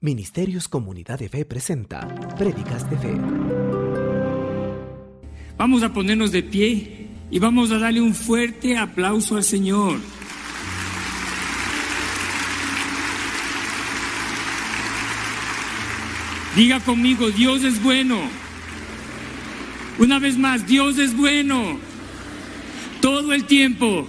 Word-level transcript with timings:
Ministerios 0.00 0.68
Comunidad 0.68 1.18
de 1.18 1.28
Fe 1.28 1.44
presenta 1.44 2.06
Prédicas 2.38 2.88
de 2.88 2.96
Fe. 2.98 3.16
Vamos 5.56 5.82
a 5.82 5.92
ponernos 5.92 6.30
de 6.30 6.44
pie 6.44 7.08
y 7.32 7.40
vamos 7.40 7.72
a 7.72 7.78
darle 7.78 8.00
un 8.00 8.14
fuerte 8.14 8.78
aplauso 8.78 9.36
al 9.36 9.42
Señor. 9.42 9.98
Diga 16.54 16.78
conmigo, 16.78 17.30
Dios 17.30 17.64
es 17.64 17.82
bueno. 17.82 18.20
Una 19.98 20.20
vez 20.20 20.38
más, 20.38 20.64
Dios 20.64 20.96
es 20.98 21.16
bueno. 21.16 21.76
Todo 23.00 23.32
el 23.32 23.46
tiempo. 23.46 24.06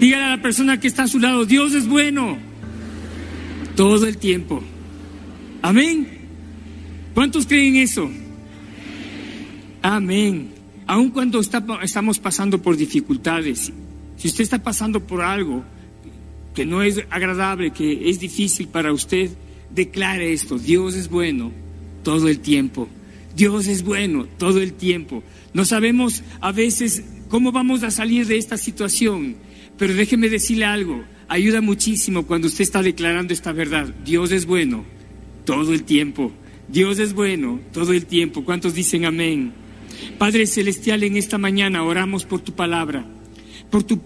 Dígale 0.00 0.24
a 0.24 0.30
la 0.30 0.42
persona 0.42 0.80
que 0.80 0.88
está 0.88 1.04
a 1.04 1.08
su 1.08 1.20
lado, 1.20 1.44
Dios 1.44 1.72
es 1.72 1.86
bueno. 1.86 2.36
Todo 3.76 4.08
el 4.08 4.18
tiempo. 4.18 4.60
Amén. 5.62 6.08
¿Cuántos 7.14 7.46
creen 7.46 7.76
eso? 7.76 8.10
Amén. 9.80 10.50
Aun 10.86 11.10
cuando 11.10 11.40
estamos 11.40 12.18
pasando 12.18 12.60
por 12.60 12.76
dificultades, 12.76 13.72
si 14.16 14.28
usted 14.28 14.42
está 14.42 14.60
pasando 14.60 15.06
por 15.06 15.22
algo 15.22 15.64
que 16.52 16.66
no 16.66 16.82
es 16.82 17.00
agradable, 17.10 17.70
que 17.70 18.10
es 18.10 18.18
difícil 18.18 18.66
para 18.68 18.92
usted, 18.92 19.30
declare 19.70 20.32
esto, 20.32 20.58
Dios 20.58 20.96
es 20.96 21.08
bueno 21.08 21.52
todo 22.02 22.28
el 22.28 22.40
tiempo. 22.40 22.88
Dios 23.36 23.68
es 23.68 23.84
bueno 23.84 24.26
todo 24.38 24.60
el 24.60 24.72
tiempo. 24.74 25.22
No 25.54 25.64
sabemos 25.64 26.24
a 26.40 26.50
veces 26.50 27.04
cómo 27.28 27.52
vamos 27.52 27.84
a 27.84 27.90
salir 27.90 28.26
de 28.26 28.36
esta 28.36 28.58
situación, 28.58 29.36
pero 29.78 29.94
déjeme 29.94 30.28
decirle 30.28 30.64
algo, 30.64 31.04
ayuda 31.28 31.60
muchísimo 31.60 32.26
cuando 32.26 32.48
usted 32.48 32.62
está 32.62 32.82
declarando 32.82 33.32
esta 33.32 33.52
verdad. 33.52 33.94
Dios 34.04 34.32
es 34.32 34.44
bueno 34.44 34.84
todo 35.44 35.72
el 35.72 35.84
tiempo. 35.84 36.32
Dios 36.68 36.98
es 36.98 37.12
bueno 37.12 37.60
todo 37.72 37.92
el 37.92 38.06
tiempo. 38.06 38.44
¿Cuántos 38.44 38.74
dicen 38.74 39.04
amén? 39.04 39.52
Padre 40.18 40.46
Celestial, 40.46 41.02
en 41.02 41.16
esta 41.16 41.38
mañana 41.38 41.84
oramos 41.84 42.24
por 42.24 42.40
tu 42.40 42.52
palabra, 42.52 43.04
por 43.70 43.82
tu, 43.82 44.00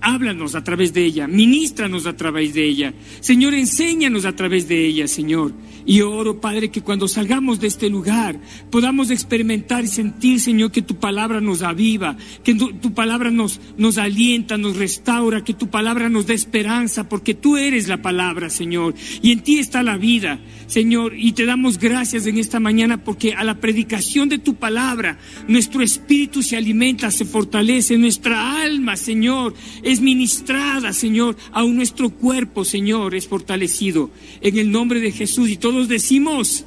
háblanos 0.00 0.54
a 0.54 0.62
través 0.62 0.92
de 0.92 1.04
ella, 1.04 1.26
ministranos 1.26 2.06
a 2.06 2.16
través 2.16 2.54
de 2.54 2.64
ella. 2.64 2.94
Señor, 3.20 3.54
enséñanos 3.54 4.24
a 4.24 4.36
través 4.36 4.68
de 4.68 4.86
ella, 4.86 5.08
Señor. 5.08 5.52
Y 5.86 6.00
oro, 6.00 6.40
Padre, 6.40 6.70
que 6.70 6.80
cuando 6.80 7.08
salgamos 7.08 7.60
de 7.60 7.66
este 7.66 7.90
lugar 7.90 8.38
podamos 8.70 9.10
experimentar 9.10 9.84
y 9.84 9.88
sentir, 9.88 10.40
Señor, 10.40 10.72
que 10.72 10.82
tu 10.82 10.96
palabra 10.96 11.40
nos 11.40 11.62
aviva, 11.62 12.16
que 12.42 12.54
tu, 12.54 12.94
palabra 12.94 13.30
nos, 13.30 13.60
nos 13.76 13.98
alienta, 13.98 14.56
nos 14.56 14.76
restaura, 14.76 15.44
que 15.44 15.54
tu 15.54 15.68
palabra 15.68 16.08
nos 16.08 16.26
dé 16.26 16.34
esperanza, 16.34 17.08
porque 17.08 17.34
tú 17.34 17.56
eres 17.56 17.88
la 17.88 18.02
palabra, 18.02 18.50
Señor. 18.50 18.94
Y 19.22 19.32
en 19.32 19.40
ti 19.40 19.58
está 19.58 19.82
la 19.82 19.96
vida, 19.96 20.40
Señor. 20.66 21.14
Y 21.16 21.32
te 21.32 21.44
damos 21.44 21.78
gracias 21.78 22.26
en 22.26 22.38
esta 22.38 22.60
mañana 22.60 23.04
porque 23.04 23.34
a 23.34 23.44
la 23.44 23.60
predicación 23.60 24.28
de 24.28 24.38
tu 24.38 24.54
palabra 24.54 25.18
nuestro 25.48 25.82
espíritu 25.82 26.42
se 26.42 26.56
alimenta, 26.56 27.10
se 27.10 27.24
fortalece, 27.24 27.98
nuestra 27.98 28.62
alma, 28.62 28.96
Señor, 28.96 29.54
es 29.82 30.00
ministrada, 30.00 30.92
Señor, 30.92 31.36
aún 31.52 31.76
nuestro 31.76 32.10
cuerpo, 32.10 32.64
Señor, 32.64 33.14
es 33.14 33.28
fortalecido. 33.28 34.10
En 34.40 34.58
el 34.58 34.70
nombre 34.70 35.00
de 35.00 35.12
Jesús 35.12 35.50
y 35.50 35.56
decimos, 35.82 36.64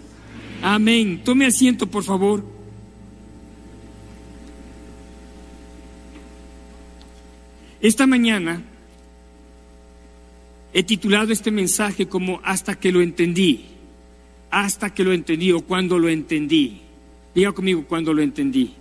amén. 0.62 1.22
Tome 1.24 1.46
asiento, 1.46 1.88
por 1.88 2.04
favor. 2.04 2.44
Esta 7.82 8.08
mañana 8.08 8.62
he 10.74 10.84
titulado 10.84 11.32
este 11.32 11.52
mensaje 11.52 12.08
como 12.08 12.42
hasta 12.44 12.80
que 12.80 12.92
lo 12.92 13.02
entendí, 13.02 13.66
hasta 14.50 14.94
que 14.94 15.04
lo 15.04 15.14
entendí 15.14 15.52
o 15.52 15.62
cuando 15.62 15.98
lo 15.98 16.10
entendí. 16.10 16.82
Diga 17.34 17.52
conmigo 17.52 17.86
cuando 17.88 18.14
lo 18.14 18.22
entendí. 18.22 18.74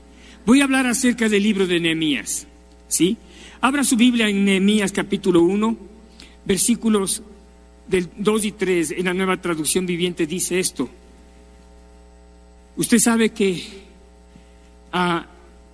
Voy 0.44 0.60
a 0.60 0.64
hablar 0.64 0.86
acerca 0.86 1.28
del 1.28 1.42
libro 1.42 1.66
de 1.66 1.80
Nehemías, 1.80 2.46
¿sí? 2.88 3.16
Abra 3.60 3.84
su 3.84 3.96
Biblia 3.96 4.28
en 4.28 4.44
Nehemías 4.44 4.92
capítulo 4.92 5.42
1, 5.42 5.76
versículos 6.44 7.22
del 7.88 8.08
2 8.16 8.44
y 8.44 8.52
3 8.52 8.90
en 8.92 9.04
la 9.04 9.14
nueva 9.14 9.40
traducción 9.40 9.86
viviente 9.86 10.26
dice 10.26 10.58
esto. 10.58 10.88
Usted 12.76 12.98
sabe 12.98 13.30
que 13.30 13.62
ah, 14.92 15.26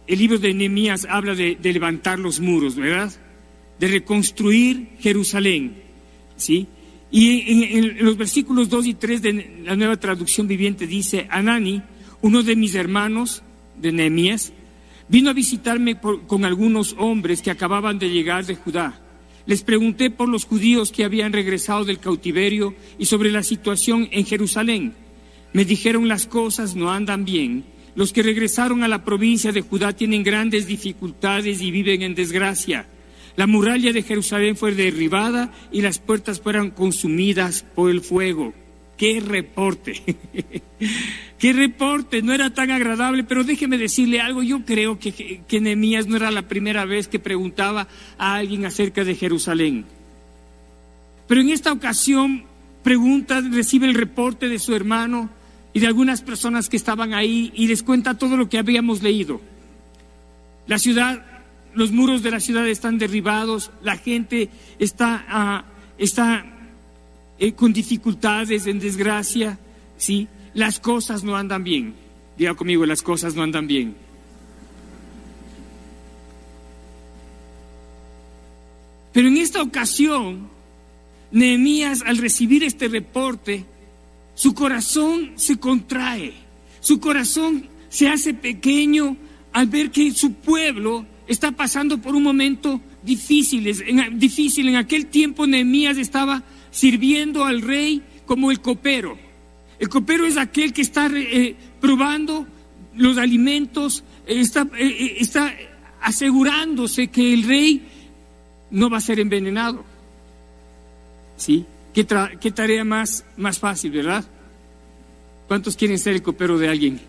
el 0.06 0.18
libro 0.18 0.38
de 0.38 0.54
Nehemías 0.54 1.06
habla 1.08 1.34
de, 1.34 1.58
levantar 1.62 2.18
los 2.18 2.40
muros, 2.40 2.76
¿verdad? 2.76 3.12
De 3.78 3.88
reconstruir 3.88 4.90
Jerusalén, 5.00 5.74
¿sí? 6.36 6.66
Y 7.10 7.76
en, 7.76 8.04
los 8.04 8.16
versículos 8.16 8.68
2 8.68 8.86
y 8.86 8.94
3 8.94 9.22
de 9.22 9.62
la 9.64 9.76
nueva 9.76 9.96
traducción 9.96 10.46
viviente 10.46 10.86
dice, 10.86 11.26
Anani, 11.30 11.82
uno 12.22 12.42
de 12.42 12.56
mis 12.56 12.74
hermanos 12.74 13.42
de 13.80 13.92
Nehemías, 13.92 14.52
Vino 15.12 15.28
a 15.28 15.34
visitarme 15.34 16.00
con 16.00 16.46
algunos 16.46 16.96
hombres 16.98 17.42
que 17.42 17.50
acababan 17.50 17.98
de 17.98 18.08
llegar 18.08 18.46
de 18.46 18.54
Judá. 18.54 18.98
Les 19.47 19.62
pregunté 19.62 20.10
por 20.10 20.28
los 20.28 20.44
judíos 20.44 20.92
que 20.92 21.04
habían 21.04 21.32
regresado 21.32 21.84
del 21.84 21.98
cautiverio 21.98 22.75
y 22.98 23.06
sobre 23.06 23.30
la 23.32 23.42
situación 23.42 24.08
en 24.12 24.25
Jerusalén. 24.25 24.94
Me 25.53 25.64
dijeron 25.64 26.08
las 26.08 26.26
cosas 26.26 26.76
no 26.76 26.91
andan 26.91 27.25
bien. 27.25 27.64
Los 27.94 28.12
que 28.12 28.22
regresaron 28.22 28.82
a 28.82 28.88
la 28.88 29.04
provincia 29.04 29.53
de 29.53 29.60
Judá 29.60 29.94
tienen 29.94 30.22
grandes 30.22 30.66
dificultades 30.66 31.60
y 31.60 31.70
viven 31.70 32.03
en 32.03 32.14
desgracia. 32.14 32.86
La 33.36 33.47
muralla 33.47 33.92
de 33.92 34.03
Jerusalén 34.03 34.56
fue 34.56 34.72
derribada 34.72 35.53
y 35.70 35.82
las 35.82 35.98
puertas 35.98 36.41
fueron 36.41 36.70
consumidas 36.70 37.64
por 37.74 37.91
el 37.91 38.00
fuego. 38.00 38.54
¡Qué 39.02 39.18
reporte! 39.18 40.00
¡Qué 41.40 41.52
reporte! 41.52 42.22
No 42.22 42.32
era 42.32 42.54
tan 42.54 42.70
agradable, 42.70 43.24
pero 43.24 43.42
déjeme 43.42 43.76
decirle 43.76 44.20
algo. 44.20 44.44
Yo 44.44 44.64
creo 44.64 45.00
que, 45.00 45.42
que, 45.42 45.60
Nehemías 45.60 46.06
no 46.06 46.14
era 46.14 46.30
la 46.30 46.42
primera 46.42 46.84
vez 46.84 47.08
que 47.08 47.18
preguntaba 47.18 47.88
a 48.16 48.36
alguien 48.36 48.64
acerca 48.64 49.02
de 49.02 49.16
Jerusalén. 49.16 49.86
Pero 51.26 51.41
en 51.41 51.48
esta 51.48 51.72
ocasión 51.72 52.44
pregunta, 52.84 53.41
recibe 53.41 53.88
el 53.88 53.94
reporte 53.94 54.48
de 54.48 54.60
su 54.60 54.72
hermano 54.72 55.30
y 55.72 55.80
de 55.80 55.88
algunas 55.88 56.22
personas 56.22 56.68
que 56.68 56.76
estaban 56.76 57.12
ahí 57.12 57.50
y 57.56 57.66
les 57.66 57.82
cuenta 57.82 58.16
todo 58.16 58.36
lo 58.36 58.48
que 58.48 58.58
habíamos 58.58 59.02
leído. 59.02 59.41
La 60.68 60.78
ciudad, 60.78 61.26
los 61.74 61.91
muros 61.91 62.22
de 62.22 62.30
la 62.30 62.38
ciudad 62.38 62.68
están 62.68 62.98
derribados, 62.98 63.72
la 63.82 63.96
gente 63.96 64.48
está, 64.78 65.24
ah, 65.28 65.64
está 65.98 66.51
eh, 67.38 67.53
con 67.53 67.72
dificultades, 67.72 68.66
en 68.66 68.78
desgracia, 68.78 69.59
¿sí? 69.97 70.28
Las 70.54 70.78
cosas 70.78 71.25
no 71.25 71.37
andan 71.37 71.65
bien. 71.65 71.94
Diga 72.37 72.54
conmigo, 72.54 72.87
las 72.87 73.03
cosas 73.03 73.34
no 73.34 73.43
andan 73.43 73.66
bien. 73.66 73.94
Pero 79.12 79.28
en 79.28 79.37
esta 79.37 79.62
ocasión, 79.62 80.48
Nehemías, 81.31 82.03
al 82.03 82.16
recibir 82.16 82.65
este 82.65 82.88
reporte, 82.88 83.65
su 84.34 84.54
corazón 84.54 85.32
se 85.37 85.59
contrae, 85.59 86.32
su 86.81 86.98
corazón 86.98 87.69
se 87.91 88.09
hace 88.09 88.32
pequeño 88.32 89.16
al 89.53 89.66
ver 89.66 89.91
que 89.91 90.12
su 90.12 90.32
pueblo 90.32 91.04
está 91.26 91.53
pasando 91.53 91.98
por 91.98 92.15
un 92.15 92.22
momento 92.22 92.81
difícil. 93.03 93.66
En, 93.87 94.19
difícil. 94.19 94.69
en 94.69 94.76
aquel 94.76 95.06
tiempo 95.06 95.47
Nehemías 95.47 95.98
estaba 95.98 96.42
sirviendo 96.72 97.44
al 97.44 97.62
rey 97.62 98.03
como 98.27 98.50
el 98.50 98.60
copero. 98.60 99.16
El 99.78 99.88
copero 99.88 100.27
es 100.27 100.37
aquel 100.37 100.72
que 100.72 100.83
está 100.83 101.06
eh, 101.15 101.55
probando 101.81 102.47
los 102.97 103.19
alimentos, 103.19 104.03
eh, 104.27 104.41
está, 104.41 104.66
eh, 104.77 105.16
está 105.21 105.55
asegurándose 106.00 107.09
que 107.09 107.34
el 107.34 107.44
rey 107.44 107.83
no 108.71 108.91
va 108.91 108.99
a 108.99 109.00
ser 109.00 109.21
envenenado. 109.21 109.84
¿Sí? 111.37 111.65
¿Qué, 111.93 112.06
qué 112.41 112.50
tarea 112.50 112.84
más, 112.84 113.25
más 113.37 113.59
fácil, 113.59 113.91
verdad? 113.91 114.25
¿Cuántos 115.48 115.77
quieren 115.77 115.98
ser 115.98 116.15
el 116.15 116.22
copero 116.22 116.59
de 116.59 116.68
alguien? 116.68 117.01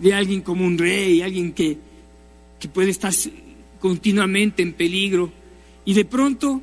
De 0.00 0.14
alguien 0.14 0.40
como 0.40 0.64
un 0.64 0.78
rey, 0.78 1.20
alguien 1.20 1.52
que, 1.52 1.76
que 2.58 2.68
puede 2.68 2.90
estar 2.90 3.12
continuamente 3.80 4.62
en 4.62 4.72
peligro. 4.72 5.30
Y 5.84 5.94
de 5.94 6.04
pronto 6.04 6.62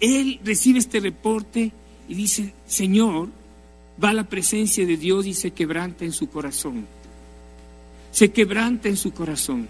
él 0.00 0.40
recibe 0.44 0.78
este 0.78 0.98
reporte 1.00 1.72
y 2.08 2.14
dice, 2.14 2.54
Señor, 2.66 3.28
va 4.02 4.12
la 4.12 4.24
presencia 4.24 4.86
de 4.86 4.96
Dios 4.96 5.26
y 5.26 5.34
se 5.34 5.52
quebranta 5.52 6.04
en 6.04 6.12
su 6.12 6.28
corazón. 6.28 6.86
Se 8.10 8.32
quebranta 8.32 8.88
en 8.88 8.96
su 8.96 9.12
corazón. 9.12 9.68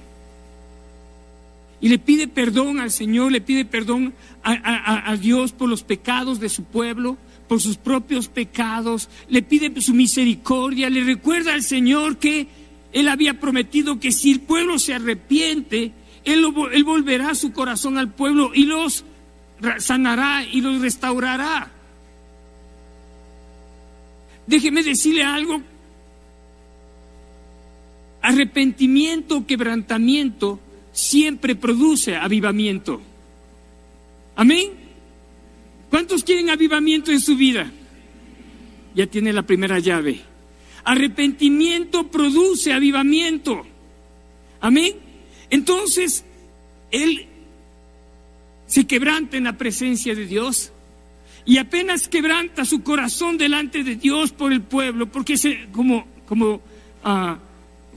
Y 1.81 1.89
le 1.89 1.99
pide 1.99 2.29
perdón 2.29 2.79
al 2.79 2.91
Señor, 2.91 3.33
le 3.33 3.41
pide 3.41 3.65
perdón 3.65 4.15
a, 4.43 5.17
Dios 5.17 5.53
por 5.53 5.69
los 5.69 5.83
pecados 5.83 6.39
de 6.39 6.49
su 6.49 6.65
pueblo, 6.65 7.17
por 7.49 7.61
sus 7.61 7.77
propios 7.77 8.29
pecados, 8.29 9.09
le 9.29 9.43
pide 9.43 9.81
su 9.81 9.95
misericordia, 9.95 10.91
le 10.91 11.03
recuerda 11.03 11.55
al 11.55 11.63
Señor 11.63 12.19
que 12.19 12.47
Él 12.93 13.09
había 13.09 13.41
prometido 13.41 13.99
que 13.99 14.13
si 14.13 14.31
el 14.31 14.41
pueblo 14.41 14.79
se 14.79 14.95
arrepiente, 14.95 15.93
Él, 16.25 16.45
él 16.73 16.85
volverá 16.85 17.35
su 17.35 17.53
corazón 17.53 17.97
al 17.97 18.13
pueblo 18.13 18.53
y 18.55 18.65
los 18.65 19.05
sanará 19.79 20.45
y 20.45 20.61
los 20.61 20.81
restaurará. 20.81 21.71
déjeme 24.47 24.83
decirle 24.83 25.23
algo. 25.23 25.63
Arrepentimiento, 28.21 29.47
quebrantamiento, 29.47 30.59
siempre 30.93 31.55
produce 31.55 32.17
avivamiento. 32.17 33.01
Amén. 34.37 34.71
¿Cuántos 35.89 36.25
quieren 36.25 36.51
avivamiento 36.51 37.11
en 37.13 37.21
su 37.21 37.37
vida? 37.37 37.71
Ya 38.95 39.07
tiene 39.07 39.33
la 39.33 39.43
primera 39.43 39.79
llave. 39.79 40.21
Arrepentimiento 40.85 42.11
produce 42.11 42.73
avivamiento. 42.73 43.63
Amén. 44.61 44.95
Entonces, 45.49 46.25
Él 46.91 47.30
se 48.71 48.87
quebranta 48.87 49.37
en 49.37 49.45
la 49.45 49.59
presencia 49.59 50.15
de 50.15 50.27
Dios 50.27 50.71
y 51.45 51.59
apenas 51.59 52.07
quebranta 52.07 52.65
su 52.65 52.85
corazón 52.85 53.37
delante 53.37 53.83
de 53.83 53.97
Dios 53.97 54.31
por 54.31 54.53
el 54.53 54.63
pueblo, 54.63 55.11
porque 55.11 55.37
se, 55.37 55.67
como, 55.73 56.63
ah, 57.03 57.37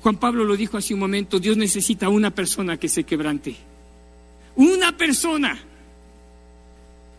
Juan 0.01 0.17
Pablo 0.17 0.43
lo 0.43 0.57
dijo 0.57 0.75
hace 0.75 0.95
un 0.95 0.99
momento, 1.01 1.37
Dios 1.37 1.57
necesita 1.57 2.09
una 2.09 2.31
persona 2.31 2.77
que 2.77 2.89
se 2.89 3.03
quebrante. 3.03 3.55
Una 4.55 4.97
persona. 4.97 5.59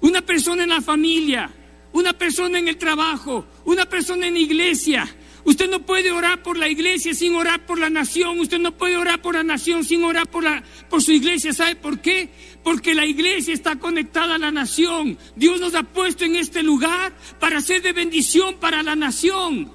Una 0.01 0.21
persona 0.21 0.65
en 0.65 0.71
la 0.71 0.81
familia, 0.81 1.49
una 1.93 2.12
persona 2.12 2.59
en 2.59 2.67
el 2.67 2.77
trabajo, 2.77 3.47
una 3.67 3.87
persona 3.87 4.27
en 4.27 4.35
la 4.35 4.41
iglesia, 4.41 5.09
Usted 5.45 5.69
no 5.69 5.81
puede 5.81 6.11
orar 6.11 6.43
por 6.43 6.56
la 6.56 6.69
iglesia 6.69 7.15
sin 7.15 7.35
orar 7.35 7.67
por 7.67 7.79
la 7.79 7.91
nación. 7.91 8.39
Usted 8.41 8.59
no 8.59 8.73
puede 8.73 8.97
orar 8.97 9.21
por 9.21 9.35
la 9.35 9.43
nación 9.43 9.85
sin 9.85 10.03
orar 10.03 10.27
por, 10.27 10.43
la, 10.43 10.65
por 10.89 11.03
su 11.03 11.12
iglesia. 11.12 11.53
¿Sabe 11.53 11.77
por 11.77 12.01
qué? 12.01 12.31
Porque 12.64 12.94
la 12.94 13.06
iglesia 13.06 13.52
está 13.52 13.78
conectada 13.78 14.37
a 14.37 14.38
la 14.38 14.50
nación. 14.50 15.19
Dios 15.37 15.61
nos 15.61 15.75
ha 15.75 15.82
puesto 15.82 16.25
en 16.25 16.34
este 16.37 16.62
lugar 16.62 17.12
para 17.38 17.61
ser 17.61 17.82
de 17.82 17.93
bendición 17.93 18.56
para 18.58 18.82
la 18.82 18.96
nación. 18.96 19.70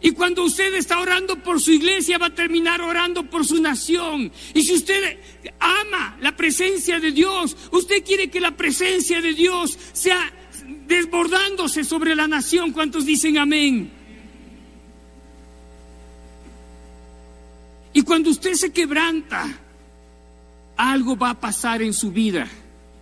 Y 0.00 0.12
cuando 0.12 0.44
usted 0.44 0.74
está 0.74 1.00
orando 1.00 1.42
por 1.42 1.60
su 1.60 1.72
iglesia, 1.72 2.18
va 2.18 2.26
a 2.26 2.34
terminar 2.34 2.80
orando 2.80 3.28
por 3.28 3.44
su 3.44 3.60
nación. 3.60 4.30
Y 4.54 4.62
si 4.62 4.74
usted 4.74 5.18
ama 5.58 6.16
la 6.20 6.36
presencia 6.36 7.00
de 7.00 7.10
Dios, 7.12 7.56
usted 7.72 8.04
quiere 8.04 8.30
que 8.30 8.40
la 8.40 8.56
presencia 8.56 9.20
de 9.20 9.32
Dios 9.32 9.76
sea 9.92 10.32
desbordándose 10.86 11.82
sobre 11.82 12.14
la 12.14 12.28
nación. 12.28 12.72
¿Cuántos 12.72 13.04
dicen 13.04 13.38
amén? 13.38 13.90
Y 17.92 18.02
cuando 18.02 18.30
usted 18.30 18.52
se 18.54 18.72
quebranta, 18.72 19.58
algo 20.76 21.16
va 21.16 21.30
a 21.30 21.40
pasar 21.40 21.82
en 21.82 21.92
su 21.92 22.10
vida. 22.10 22.48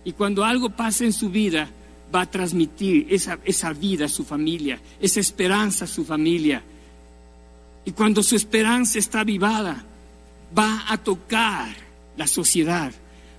Y 0.03 0.13
cuando 0.13 0.43
algo 0.43 0.69
pasa 0.69 1.03
en 1.03 1.13
su 1.13 1.29
vida, 1.29 1.69
va 2.13 2.21
a 2.21 2.31
transmitir 2.31 3.07
esa, 3.09 3.39
esa 3.43 3.73
vida 3.73 4.05
a 4.05 4.09
su 4.09 4.23
familia, 4.23 4.79
esa 4.99 5.19
esperanza 5.19 5.85
a 5.85 5.87
su 5.87 6.05
familia. 6.05 6.63
Y 7.83 7.91
cuando 7.91 8.23
su 8.23 8.35
esperanza 8.35 8.99
está 8.99 9.21
avivada, 9.21 9.83
va 10.57 10.85
a 10.87 10.97
tocar 10.97 11.75
la 12.17 12.27
sociedad, 12.27 12.93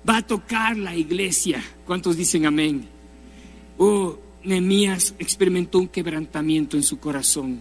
va 0.09 0.19
a 0.19 0.27
tocar 0.27 0.77
la 0.77 0.95
iglesia. 0.95 1.63
¿Cuántos 1.87 2.17
dicen 2.17 2.47
amén? 2.47 2.89
Oh, 3.79 4.19
Nehemías 4.45 5.15
experimentó 5.19 5.79
un 5.79 5.89
quebrantamiento 5.89 6.77
en 6.77 6.83
su 6.83 6.99
corazón. 6.99 7.61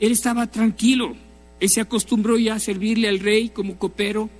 Él 0.00 0.12
estaba 0.12 0.46
tranquilo 0.46 1.16
él 1.60 1.68
se 1.68 1.80
acostumbró 1.80 2.38
ya 2.38 2.54
a 2.54 2.60
servirle 2.60 3.08
al 3.08 3.20
rey 3.20 3.48
como 3.48 3.78
copero. 3.78 4.30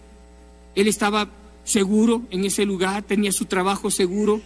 Él 0.79 0.87
estaba 0.87 1.29
seguro 1.65 2.23
en 2.31 2.45
ese 2.45 2.65
lugar, 2.65 3.03
tenía 3.03 3.33
su 3.33 3.47
trabajo 3.47 3.91
seguro. 3.91 4.41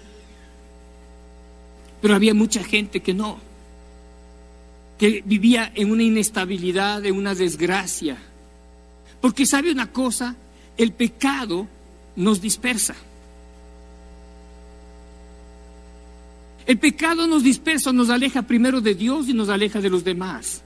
Pero 2.01 2.15
había 2.15 2.33
mucha 2.33 2.65
gente 2.65 3.01
que 3.01 3.13
no, 3.13 3.37
que 4.97 5.23
vivía 5.27 5.71
en 5.75 5.91
una 5.91 6.05
inestabilidad, 6.05 7.05
en 7.05 7.17
una 7.17 7.35
desgracia. 7.35 8.17
Porque 9.21 9.45
sabe 9.45 9.71
una 9.71 9.93
cosa, 9.93 10.35
el 10.79 10.93
pecado 10.93 11.69
nos 12.17 12.41
dispersa. 12.41 12.95
El 16.65 16.79
pecado 16.79 17.27
nos 17.27 17.43
dispersa, 17.43 17.93
nos 17.93 18.09
aleja 18.09 18.41
primero 18.41 18.81
de 18.81 18.95
Dios 18.95 19.29
y 19.29 19.35
nos 19.35 19.51
aleja 19.51 19.83
de 19.83 19.91
los 19.91 20.03
demás. 20.03 20.63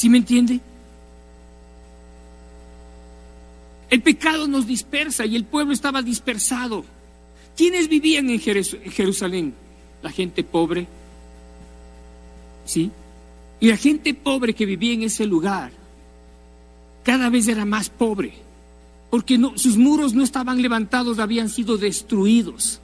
¿Sí 0.00 0.08
me 0.08 0.16
entiende? 0.16 0.58
El 3.90 4.00
pecado 4.00 4.48
nos 4.48 4.66
dispersa 4.66 5.26
y 5.26 5.36
el 5.36 5.44
pueblo 5.44 5.74
estaba 5.74 6.00
dispersado. 6.00 6.86
¿Quiénes 7.54 7.86
vivían 7.86 8.30
en 8.30 8.40
Jerusalén? 8.40 9.52
La 10.00 10.10
gente 10.10 10.42
pobre. 10.42 10.86
¿Sí? 12.64 12.90
Y 13.60 13.68
la 13.68 13.76
gente 13.76 14.14
pobre 14.14 14.54
que 14.54 14.64
vivía 14.64 14.94
en 14.94 15.02
ese 15.02 15.26
lugar 15.26 15.70
cada 17.04 17.28
vez 17.28 17.46
era 17.46 17.66
más 17.66 17.90
pobre, 17.90 18.32
porque 19.10 19.38
sus 19.56 19.76
muros 19.76 20.14
no 20.14 20.24
estaban 20.24 20.62
levantados, 20.62 21.18
habían 21.18 21.50
sido 21.50 21.76
destruidos. 21.76 22.80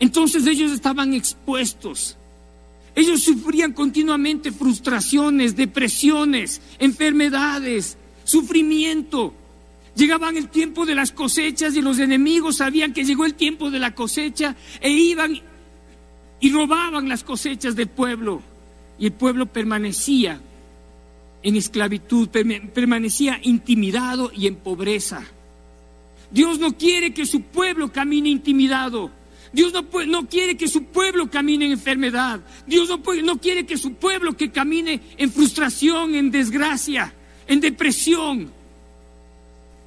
Entonces 0.00 0.44
ellos 0.48 0.72
estaban 0.72 1.14
expuestos 1.14 2.16
ellos 2.94 3.22
sufrían 3.22 3.72
continuamente 3.72 4.52
frustraciones, 4.52 5.56
depresiones, 5.56 6.60
enfermedades, 6.78 7.96
sufrimiento. 8.24 9.34
Llegaban 9.94 10.36
el 10.36 10.48
tiempo 10.48 10.86
de 10.86 10.94
las 10.94 11.12
cosechas 11.12 11.76
y 11.76 11.82
los 11.82 11.98
enemigos 11.98 12.56
sabían 12.56 12.92
que 12.92 13.04
llegó 13.04 13.24
el 13.24 13.34
tiempo 13.34 13.70
de 13.70 13.78
la 13.78 13.94
cosecha 13.94 14.56
e 14.80 14.90
iban 14.90 15.40
y 16.40 16.52
robaban 16.52 17.08
las 17.08 17.22
cosechas 17.22 17.76
del 17.76 17.88
pueblo. 17.88 18.42
Y 18.98 19.06
el 19.06 19.12
pueblo 19.12 19.46
permanecía 19.46 20.40
en 21.42 21.56
esclavitud, 21.56 22.28
permanecía 22.28 23.40
intimidado 23.42 24.30
y 24.34 24.46
en 24.46 24.56
pobreza. 24.56 25.22
Dios 26.30 26.58
no 26.58 26.76
quiere 26.76 27.12
que 27.12 27.26
su 27.26 27.42
pueblo 27.42 27.90
camine 27.92 28.28
intimidado. 28.28 29.10
Dios 29.52 29.72
no, 29.72 29.84
no 30.06 30.28
quiere 30.28 30.56
que 30.56 30.68
su 30.68 30.84
pueblo 30.84 31.28
camine 31.28 31.66
en 31.66 31.72
enfermedad. 31.72 32.40
Dios 32.66 32.88
no, 32.88 33.00
no 33.22 33.40
quiere 33.40 33.66
que 33.66 33.76
su 33.76 33.94
pueblo 33.94 34.36
que 34.36 34.50
camine 34.50 35.00
en 35.16 35.32
frustración, 35.32 36.14
en 36.14 36.30
desgracia, 36.30 37.12
en 37.46 37.60
depresión. 37.60 38.52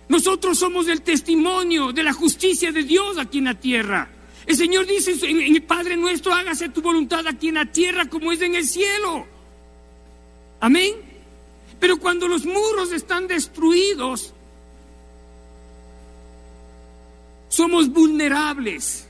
Nosotros 0.09 0.59
somos 0.59 0.87
el 0.87 1.01
testimonio 1.01 1.93
de 1.93 2.03
la 2.03 2.13
justicia 2.13 2.71
de 2.71 2.83
Dios 2.83 3.17
aquí 3.17 3.37
en 3.37 3.45
la 3.45 3.59
tierra. 3.59 4.09
El 4.45 4.57
Señor 4.57 4.85
dice 4.85 5.13
en 5.27 5.55
el 5.55 5.63
Padre 5.63 5.95
nuestro, 5.95 6.33
hágase 6.33 6.69
tu 6.69 6.81
voluntad 6.81 7.25
aquí 7.25 7.47
en 7.47 7.55
la 7.55 7.65
tierra 7.65 8.09
como 8.09 8.31
es 8.31 8.41
en 8.41 8.55
el 8.55 8.67
cielo. 8.67 9.25
Amén. 10.59 10.93
Pero 11.79 11.97
cuando 11.97 12.27
los 12.27 12.45
muros 12.45 12.91
están 12.91 13.27
destruidos, 13.27 14.33
somos 17.47 17.89
vulnerables. 17.89 19.07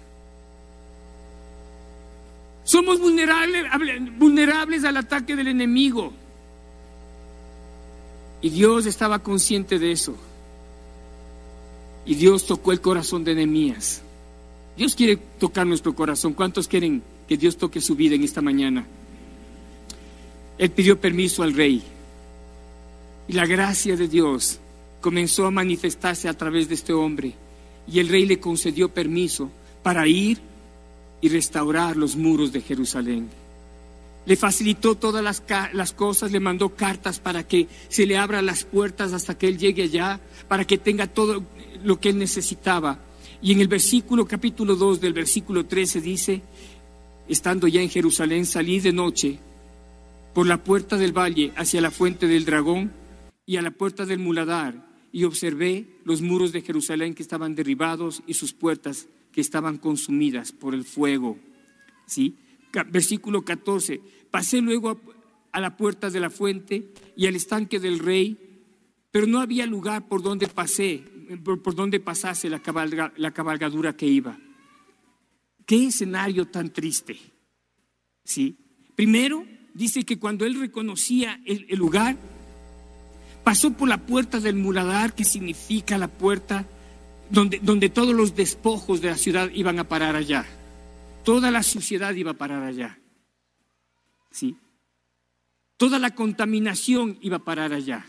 Somos 2.63 2.99
vulnerables, 2.99 4.83
al 4.83 4.97
ataque 4.97 5.35
del 5.35 5.49
enemigo. 5.49 6.13
Y 8.41 8.49
Dios 8.49 8.85
estaba 8.85 9.19
consciente 9.19 9.79
de 9.79 9.91
eso. 9.91 10.15
Y 12.05 12.15
Dios 12.15 12.45
tocó 12.45 12.71
el 12.71 12.81
corazón 12.81 13.23
de 13.23 13.35
Nehemías. 13.35 14.01
Dios 14.77 14.95
quiere 14.95 15.17
tocar 15.17 15.67
nuestro 15.67 15.93
corazón. 15.95 16.33
¿Cuántos 16.33 16.67
quieren 16.67 17.03
que 17.27 17.37
Dios 17.37 17.57
toque 17.57 17.79
su 17.79 17.95
vida 17.95 18.15
en 18.15 18.23
esta 18.23 18.41
mañana? 18.41 18.85
Él 20.57 20.71
pidió 20.71 20.99
permiso 20.99 21.43
al 21.43 21.53
rey. 21.53 21.81
Y 23.27 23.33
la 23.33 23.45
gracia 23.45 23.95
de 23.95 24.07
Dios 24.07 24.59
comenzó 25.01 25.45
a 25.45 25.51
manifestarse 25.51 26.27
a 26.27 26.37
través 26.37 26.67
de 26.67 26.75
este 26.75 26.93
hombre. 26.93 27.33
Y 27.87 27.99
el 27.99 28.09
rey 28.09 28.25
le 28.25 28.39
concedió 28.39 28.89
permiso 28.89 29.49
para 29.81 30.07
ir 30.07 30.39
y 31.23 31.29
restaurar 31.29 31.95
los 31.95 32.17
muros 32.17 32.51
de 32.51 32.59
Jerusalén. 32.59 33.29
Le 34.25 34.35
facilitó 34.35 34.95
todas 34.95 35.23
las, 35.23 35.41
las, 35.71 35.93
cosas, 35.93 36.33
le 36.33 36.41
mandó 36.41 36.75
cartas 36.75 37.21
para 37.21 37.47
que 37.47 37.69
se 37.87 38.05
le 38.05 38.17
abran 38.17 38.45
las 38.45 38.65
puertas 38.65 39.13
hasta 39.13 39.37
que 39.37 39.47
él 39.47 39.57
llegue 39.57 39.83
allá, 39.83 40.19
para 40.49 40.65
que 40.65 40.77
tenga 40.77 41.07
todo 41.07 41.41
lo 41.81 41.97
que 41.97 42.09
él 42.09 42.17
necesitaba. 42.17 42.99
Y 43.41 43.53
en 43.53 43.61
el 43.61 43.69
versículo 43.69 44.25
capítulo 44.25 44.75
2 44.75 44.99
del 44.99 45.13
versículo 45.13 45.65
13 45.65 46.01
dice, 46.01 46.41
estando 47.29 47.69
ya 47.69 47.81
en 47.81 47.89
Jerusalén, 47.89 48.45
salí 48.45 48.81
de 48.81 48.91
noche 48.91 49.39
por 50.33 50.45
la 50.45 50.61
puerta 50.61 50.97
del 50.97 51.17
valle 51.17 51.53
hacia 51.55 51.79
la 51.79 51.91
fuente 51.91 52.27
del 52.27 52.43
dragón 52.43 52.91
y 53.45 53.55
a 53.55 53.61
la 53.61 53.71
puerta 53.71 54.05
del 54.05 54.19
muladar, 54.19 54.75
y 55.13 55.23
observé 55.23 55.87
los 56.03 56.21
muros 56.21 56.51
de 56.51 56.63
Jerusalén 56.63 57.13
que 57.13 57.23
estaban 57.23 57.55
derribados 57.55 58.23
y 58.27 58.33
sus 58.33 58.51
puertas 58.51 59.07
que 59.33 59.41
estaban 59.41 59.77
consumidas 59.77 60.51
por 60.51 60.73
el 60.73 60.85
fuego. 60.85 61.37
¿Sí? 62.05 62.37
Versículo 62.89 63.43
14. 63.43 63.99
Pasé 64.31 64.61
luego 64.61 65.01
a, 65.51 65.59
la 65.59 65.75
puerta 65.75 66.09
de 66.09 66.19
la 66.19 66.29
fuente 66.29 66.93
y 67.17 67.27
al 67.27 67.35
estanque 67.35 67.79
del 67.79 67.99
rey, 67.99 68.37
pero 69.11 69.27
no 69.27 69.41
había 69.41 69.65
lugar 69.65 70.07
por 70.07 70.21
donde 70.21 70.47
pasé, 70.47 71.03
por, 71.43 71.75
donde 71.75 71.99
pasase 71.99 72.49
la, 72.49 72.61
cabalgadura 72.61 73.95
que 73.95 74.07
iba. 74.07 74.37
Qué 75.65 75.87
escenario 75.87 76.45
tan 76.47 76.71
triste. 76.71 77.17
¿Sí? 78.23 78.57
Primero, 78.95 79.45
dice 79.73 80.03
que 80.03 80.19
cuando 80.19 80.45
él 80.45 80.59
reconocía 80.59 81.41
el, 81.45 81.65
lugar, 81.77 82.17
pasó 83.43 83.73
por 83.73 83.89
la 83.89 84.05
puerta 84.05 84.39
del 84.39 84.55
muladar, 84.55 85.13
que 85.13 85.23
significa 85.23 85.97
la 85.97 86.07
puerta 86.07 86.67
donde, 87.33 87.59
donde 87.59 87.89
todos 87.89 88.13
los 88.13 88.35
despojos 88.35 89.01
de 89.01 89.09
la 89.09 89.17
ciudad 89.17 89.49
iban 89.55 89.79
a 89.79 89.89
parar 89.89 90.15
allá. 90.15 90.45
Toda 91.25 91.49
la 91.49 91.63
suciedad 91.63 92.13
iba 92.13 92.31
a 92.31 92.35
parar 92.35 92.61
allá. 92.61 92.99
¿Sí? 94.29 94.55
Toda 95.77 95.97
la 95.97 96.13
contaminación 96.13 97.17
iba 97.21 97.37
a 97.37 97.43
parar 97.43 97.73
allá. 97.73 98.05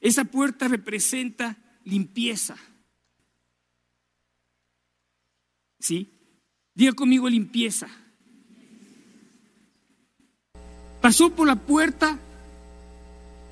Esa 0.00 0.24
puerta 0.24 0.68
representa 0.68 1.56
limpieza. 1.82 2.54
¿Sí? 5.80 6.08
Diga 6.74 6.92
conmigo 6.92 7.28
limpieza. 7.28 7.88
Pasó 11.02 11.34
por 11.34 11.48
la 11.48 11.56
puerta 11.56 12.20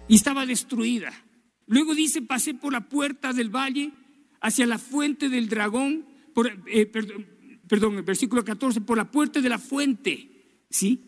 y 0.06 0.14
estaba 0.14 0.46
destruida. 0.46 1.25
Luego 1.66 1.94
dice, 1.94 2.22
pasé 2.22 2.54
por 2.54 2.72
la 2.72 2.88
puerta 2.88 3.32
del 3.32 3.50
valle 3.50 3.92
hacia 4.40 4.66
la 4.66 4.78
fuente 4.78 5.28
del 5.28 5.48
dragón, 5.48 6.06
por, 6.32 6.50
eh, 6.66 6.86
perdón, 6.86 7.96
el 7.96 8.02
versículo 8.02 8.44
14, 8.44 8.80
por 8.80 8.96
la 8.96 9.10
puerta 9.10 9.40
de 9.40 9.48
la 9.48 9.58
fuente. 9.58 10.30
¿Sí? 10.70 11.00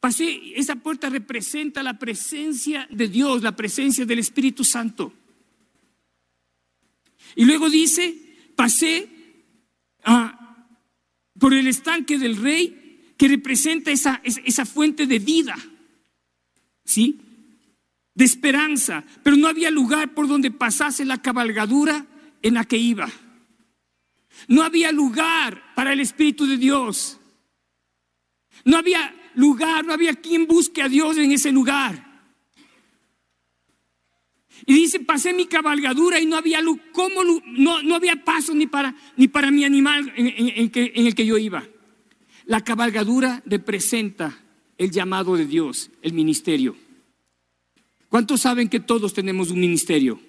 Pasé, 0.00 0.52
esa 0.54 0.76
puerta 0.76 1.10
representa 1.10 1.82
la 1.82 1.98
presencia 1.98 2.86
de 2.90 3.08
Dios, 3.08 3.42
la 3.42 3.56
presencia 3.56 4.06
del 4.06 4.20
Espíritu 4.20 4.62
Santo. 4.64 5.12
Y 7.34 7.44
luego 7.44 7.68
dice, 7.68 8.16
pasé 8.54 9.08
ah, 10.04 10.66
por 11.38 11.52
el 11.52 11.66
estanque 11.66 12.18
del 12.18 12.36
rey 12.36 13.14
que 13.16 13.28
representa 13.28 13.90
esa, 13.90 14.22
esa 14.24 14.64
fuente 14.64 15.06
de 15.06 15.18
vida, 15.18 15.56
¿sí? 16.84 17.20
De 18.18 18.24
esperanza, 18.24 19.04
pero 19.22 19.36
no 19.36 19.46
había 19.46 19.70
lugar 19.70 20.12
por 20.12 20.26
donde 20.26 20.50
pasase 20.50 21.04
la 21.04 21.22
cabalgadura 21.22 22.04
en 22.42 22.54
la 22.54 22.64
que 22.64 22.76
iba. 22.76 23.08
No 24.48 24.64
había 24.64 24.90
lugar 24.90 25.62
para 25.76 25.92
el 25.92 26.00
Espíritu 26.00 26.44
de 26.44 26.56
Dios. 26.56 27.20
No 28.64 28.76
había 28.76 29.14
lugar, 29.36 29.86
no 29.86 29.92
había 29.92 30.16
quien 30.16 30.48
busque 30.48 30.82
a 30.82 30.88
Dios 30.88 31.16
en 31.16 31.30
ese 31.30 31.52
lugar. 31.52 32.24
Y 34.66 34.74
dice, 34.74 34.98
pasé 34.98 35.32
mi 35.32 35.46
cabalgadura 35.46 36.18
y 36.18 36.26
no 36.26 36.34
había 36.34 36.60
¿cómo, 36.90 37.22
no, 37.22 37.84
no, 37.84 37.94
había 37.94 38.24
paso 38.24 38.52
ni 38.52 38.66
para, 38.66 38.96
ni 39.16 39.28
para 39.28 39.52
mi 39.52 39.64
animal 39.64 40.12
en, 40.16 40.72
en 40.74 41.06
el 41.06 41.14
que 41.14 41.24
yo 41.24 41.38
iba. 41.38 41.64
La 42.46 42.64
cabalgadura 42.64 43.44
representa 43.46 44.36
el 44.76 44.90
llamado 44.90 45.36
de 45.36 45.46
Dios, 45.46 45.92
el 46.02 46.14
ministerio. 46.14 46.87
¿Cuántos 48.08 48.40
saben 48.40 48.68
que 48.68 48.80
todos 48.80 49.12
tenemos 49.12 49.50
un 49.50 49.60
ministerio? 49.60 50.20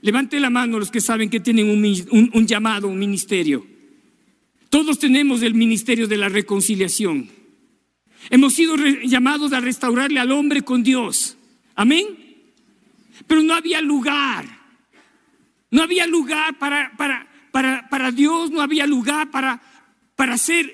Levante 0.00 0.40
la 0.40 0.50
mano 0.50 0.78
los 0.78 0.90
que 0.90 1.00
saben 1.00 1.28
que 1.28 1.40
tienen 1.40 1.68
un, 1.68 2.46
llamado, 2.46 2.88
un 2.88 2.98
ministerio. 2.98 3.66
Todos 4.70 4.98
tenemos 4.98 5.42
el 5.42 5.54
ministerio 5.54 6.06
de 6.06 6.16
la 6.16 6.28
reconciliación. 6.28 7.28
Hemos 8.30 8.54
sido 8.54 8.76
llamados 8.76 9.52
a 9.52 9.60
restaurarle 9.60 10.20
al 10.20 10.32
hombre 10.32 10.62
con 10.62 10.82
Dios. 10.82 11.36
Amén. 11.74 12.06
Pero 13.26 13.42
no 13.42 13.54
había 13.54 13.80
lugar. 13.80 14.46
No 15.70 15.82
había 15.82 16.06
lugar 16.06 16.58
para, 16.58 16.96
para, 16.96 17.28
para, 17.50 17.88
para 17.88 18.10
Dios, 18.10 18.50
no 18.50 18.62
había 18.62 18.86
lugar 18.86 19.30
para, 19.30 19.60
para 20.16 20.34
hacer, 20.34 20.72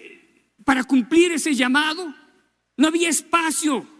para 0.64 0.84
cumplir 0.84 1.32
ese 1.32 1.54
llamado. 1.54 2.14
No 2.76 2.88
había 2.88 3.08
espacio. 3.08 3.93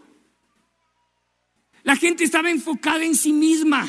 La 1.85 1.95
gente 1.95 2.23
estaba 2.23 2.49
enfocada 2.49 3.05
en 3.05 3.15
sí 3.15 3.31
misma. 3.31 3.87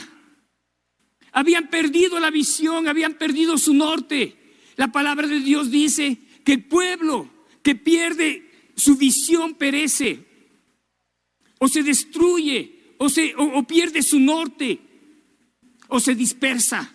Habían 1.32 1.68
perdido 1.68 2.20
la 2.20 2.30
visión, 2.30 2.88
habían 2.88 3.14
perdido 3.14 3.56
su 3.56 3.72
norte. 3.72 4.36
La 4.76 4.92
palabra 4.92 5.26
de 5.26 5.40
Dios 5.40 5.70
dice 5.70 6.18
que 6.44 6.52
el 6.52 6.64
pueblo 6.64 7.30
que 7.62 7.74
pierde 7.74 8.70
su 8.76 8.98
visión 8.98 9.54
perece, 9.54 10.26
o 11.58 11.68
se 11.68 11.82
destruye, 11.82 12.94
o, 12.98 13.08
se, 13.08 13.34
o, 13.34 13.62
pierde 13.66 14.02
su 14.02 14.20
norte, 14.20 14.78
o 15.88 15.98
se 15.98 16.14
dispersa. 16.14 16.94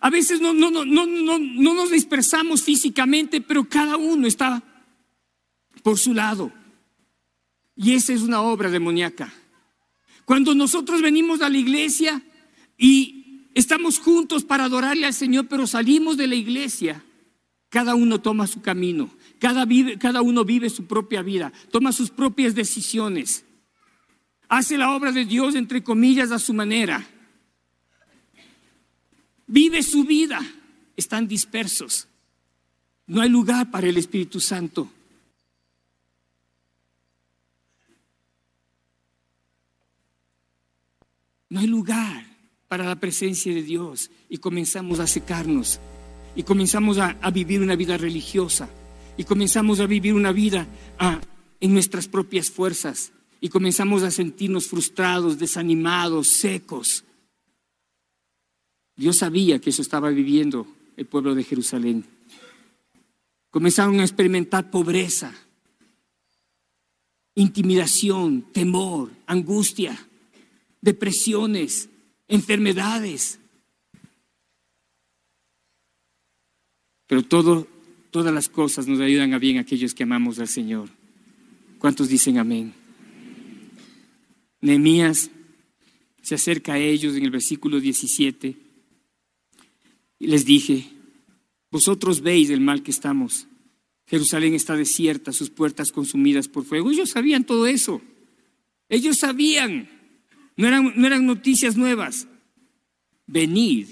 A 0.00 0.10
veces 0.10 0.40
no, 0.40 0.54
no, 0.54 0.70
no, 0.70 0.84
no, 0.84 1.06
no, 1.06 1.38
no 1.40 1.74
nos 1.74 1.90
dispersamos 1.90 2.62
físicamente, 2.62 3.40
pero 3.40 3.68
cada 3.68 3.96
uno 3.96 4.28
está 4.28 4.62
por 5.82 5.98
su 5.98 6.14
lado. 6.14 6.52
Y 7.76 7.94
esa 7.94 8.12
es 8.12 8.22
una 8.22 8.42
obra 8.42 8.70
demoníaca. 8.70 9.32
Cuando 10.24 10.54
nosotros 10.54 11.02
venimos 11.02 11.42
a 11.42 11.48
la 11.48 11.58
iglesia 11.58 12.22
y 12.78 13.48
estamos 13.54 13.98
juntos 13.98 14.44
para 14.44 14.64
adorarle 14.64 15.06
al 15.06 15.14
Señor, 15.14 15.48
pero 15.48 15.66
salimos 15.66 16.16
de 16.16 16.26
la 16.26 16.34
iglesia 16.34 17.04
cada 17.74 17.96
uno 17.96 18.20
toma 18.20 18.46
su 18.46 18.62
camino, 18.62 19.10
cada, 19.40 19.66
cada 19.98 20.22
uno 20.22 20.44
vive 20.44 20.70
su 20.70 20.84
propia 20.84 21.22
vida, 21.22 21.52
toma 21.72 21.90
sus 21.90 22.08
propias 22.08 22.54
decisiones, 22.54 23.44
hace 24.48 24.78
la 24.78 24.94
obra 24.94 25.10
de 25.10 25.24
Dios, 25.24 25.56
entre 25.56 25.82
comillas, 25.82 26.30
a 26.30 26.38
su 26.38 26.54
manera. 26.54 27.04
Vive 29.48 29.82
su 29.82 30.04
vida, 30.04 30.40
están 30.96 31.26
dispersos. 31.26 32.06
No 33.08 33.20
hay 33.20 33.28
lugar 33.28 33.68
para 33.72 33.88
el 33.88 33.96
Espíritu 33.96 34.38
Santo. 34.38 34.88
No 41.54 41.60
hay 41.60 41.68
lugar 41.68 42.26
para 42.66 42.84
la 42.84 42.98
presencia 42.98 43.54
de 43.54 43.62
Dios. 43.62 44.10
Y 44.28 44.38
comenzamos 44.38 44.98
a 44.98 45.06
secarnos. 45.06 45.78
Y 46.34 46.42
comenzamos 46.42 46.98
a, 46.98 47.12
vivir 47.30 47.60
una 47.60 47.76
vida 47.76 47.96
religiosa. 47.96 48.68
Y 49.16 49.22
comenzamos 49.22 49.78
a 49.78 49.86
vivir 49.86 50.14
una 50.14 50.32
vida 50.32 50.66
ah, 50.98 51.20
en 51.60 51.72
nuestras 51.72 52.08
propias 52.08 52.50
fuerzas. 52.50 53.12
Y 53.40 53.50
comenzamos 53.50 54.02
a 54.02 54.10
sentirnos 54.10 54.66
frustrados, 54.66 55.38
desanimados, 55.38 56.26
secos. 56.26 57.04
Dios 58.96 59.18
sabía 59.18 59.60
que 59.60 59.70
eso 59.70 59.82
estaba 59.82 60.10
viviendo 60.10 60.66
el 60.96 61.06
pueblo 61.06 61.36
de 61.36 61.44
Jerusalén. 61.44 62.04
Comenzaron 63.50 64.00
a 64.00 64.02
experimentar 64.02 64.72
pobreza, 64.72 65.32
intimidación, 67.36 68.42
temor, 68.52 69.12
angustia, 69.28 69.96
depresiones, 70.84 71.88
enfermedades. 72.28 73.40
Pero 77.06 77.22
todo, 77.22 77.66
todas 78.10 78.34
las 78.34 78.50
cosas 78.50 78.86
nos 78.86 79.00
ayudan 79.00 79.32
a 79.32 79.38
bien 79.38 79.56
aquellos 79.56 79.94
que 79.94 80.02
amamos 80.02 80.38
al 80.38 80.48
Señor. 80.48 80.90
¿Cuántos 81.78 82.08
dicen 82.08 82.36
amén? 82.36 82.74
Nehemías 84.60 85.30
se 86.22 86.34
acerca 86.34 86.74
a 86.74 86.78
ellos 86.78 87.16
en 87.16 87.24
el 87.24 87.30
versículo 87.30 87.80
17 87.80 88.54
y 90.18 90.26
les 90.26 90.44
dije, 90.44 90.86
vosotros 91.70 92.20
veis 92.20 92.50
el 92.50 92.60
mal 92.60 92.82
que 92.82 92.90
estamos. 92.90 93.46
Jerusalén 94.06 94.52
está 94.52 94.76
desierta, 94.76 95.32
sus 95.32 95.48
puertas 95.48 95.92
consumidas 95.92 96.46
por 96.46 96.64
fuego. 96.64 96.90
Ellos 96.90 97.10
sabían 97.10 97.44
todo 97.44 97.66
eso. 97.66 98.02
Ellos 98.90 99.18
sabían. 99.18 99.93
No 100.56 100.68
eran, 100.68 100.92
no 100.96 101.06
eran 101.06 101.26
noticias 101.26 101.76
nuevas. 101.76 102.26
Venid 103.26 103.88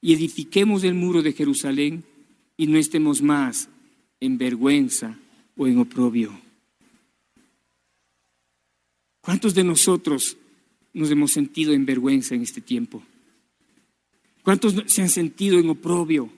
y 0.00 0.12
edifiquemos 0.12 0.84
el 0.84 0.94
muro 0.94 1.22
de 1.22 1.32
Jerusalén 1.32 2.04
y 2.56 2.66
no 2.66 2.78
estemos 2.78 3.22
más 3.22 3.68
en 4.20 4.38
vergüenza 4.38 5.18
o 5.56 5.66
en 5.66 5.78
oprobio. 5.78 6.38
¿Cuántos 9.20 9.54
de 9.54 9.64
nosotros 9.64 10.36
nos 10.92 11.10
hemos 11.10 11.32
sentido 11.32 11.72
en 11.72 11.86
vergüenza 11.86 12.34
en 12.34 12.42
este 12.42 12.60
tiempo? 12.60 13.02
¿Cuántos 14.42 14.74
se 14.86 15.02
han 15.02 15.08
sentido 15.08 15.58
en 15.58 15.70
oprobio? 15.70 16.30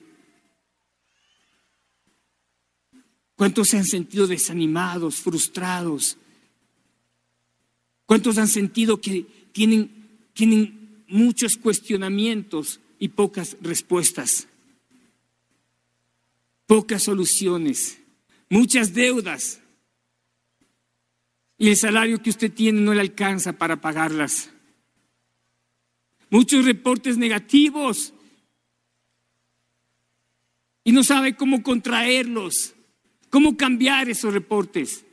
¿Cuántos 3.35 3.67
se 3.67 3.77
han 3.77 3.85
sentido 3.85 4.25
desanimados, 4.25 5.17
frustrados? 5.17 6.17
¿Cuántos 8.07 8.39
han 8.39 8.47
sentido 8.47 8.99
que 8.99 9.27
tienen, 9.51 9.91
tienen 10.33 11.03
muchos 11.07 11.57
cuestionamientos 11.57 12.79
y 12.97 13.09
pocas 13.09 13.55
respuestas? 13.61 14.47
pocas 16.67 17.03
soluciones, 17.03 17.99
muchas 18.49 18.93
deudas. 18.93 19.61
Y 21.57 21.69
el 21.69 21.77
salario 21.77 22.21
que 22.21 22.29
usted 22.29 22.51
tiene 22.51 22.81
no 22.81 22.93
le 22.93 23.01
alcanza 23.01 23.53
para 23.53 23.81
pagarlas. 23.81 24.51
muchos 26.29 26.65
reportes 26.65 27.17
negativos 27.17 28.13
y 30.83 30.91
no 30.91 31.01
sabe 31.01 31.37
cómo 31.37 31.63
contraerlos, 31.63 32.75
cómo 33.29 33.55
cambiar 33.55 34.09
esos 34.09 34.33
reportes. 34.33 35.05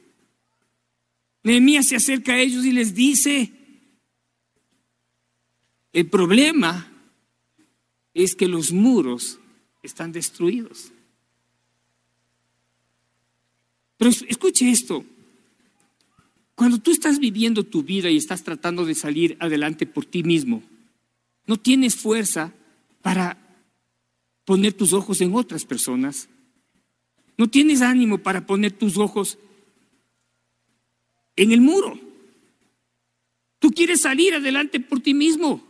Nehemías 1.44 1.86
se 1.86 1.96
acerca 1.96 2.32
a 2.32 2.40
ellos 2.40 2.64
y 2.64 2.72
les 2.72 2.94
dice, 2.94 3.52
el 5.92 6.08
problema 6.08 6.90
es 8.14 8.34
que 8.34 8.48
los 8.48 8.72
muros 8.72 9.38
están 9.82 10.10
destruidos. 10.10 10.90
Pero 13.98 14.10
escuche 14.10 14.70
esto, 14.70 15.04
cuando 16.54 16.78
tú 16.78 16.90
estás 16.90 17.18
viviendo 17.18 17.62
tu 17.62 17.82
vida 17.82 18.10
y 18.10 18.16
estás 18.16 18.42
tratando 18.42 18.86
de 18.86 18.94
salir 18.94 19.36
adelante 19.38 19.86
por 19.86 20.06
ti 20.06 20.22
mismo, 20.22 20.62
no 21.46 21.58
tienes 21.58 21.94
fuerza 21.94 22.54
para 23.02 23.36
poner 24.46 24.72
tus 24.72 24.94
ojos 24.94 25.20
en 25.20 25.34
otras 25.34 25.66
personas. 25.66 26.28
No 27.36 27.48
tienes 27.50 27.82
ánimo 27.82 28.18
para 28.18 28.46
poner 28.46 28.72
tus 28.72 28.96
ojos 28.96 29.38
en 31.36 31.52
el 31.52 31.60
muro. 31.60 31.98
Tú 33.58 33.70
quieres 33.70 34.02
salir 34.02 34.34
adelante 34.34 34.80
por 34.80 35.00
ti 35.00 35.14
mismo. 35.14 35.66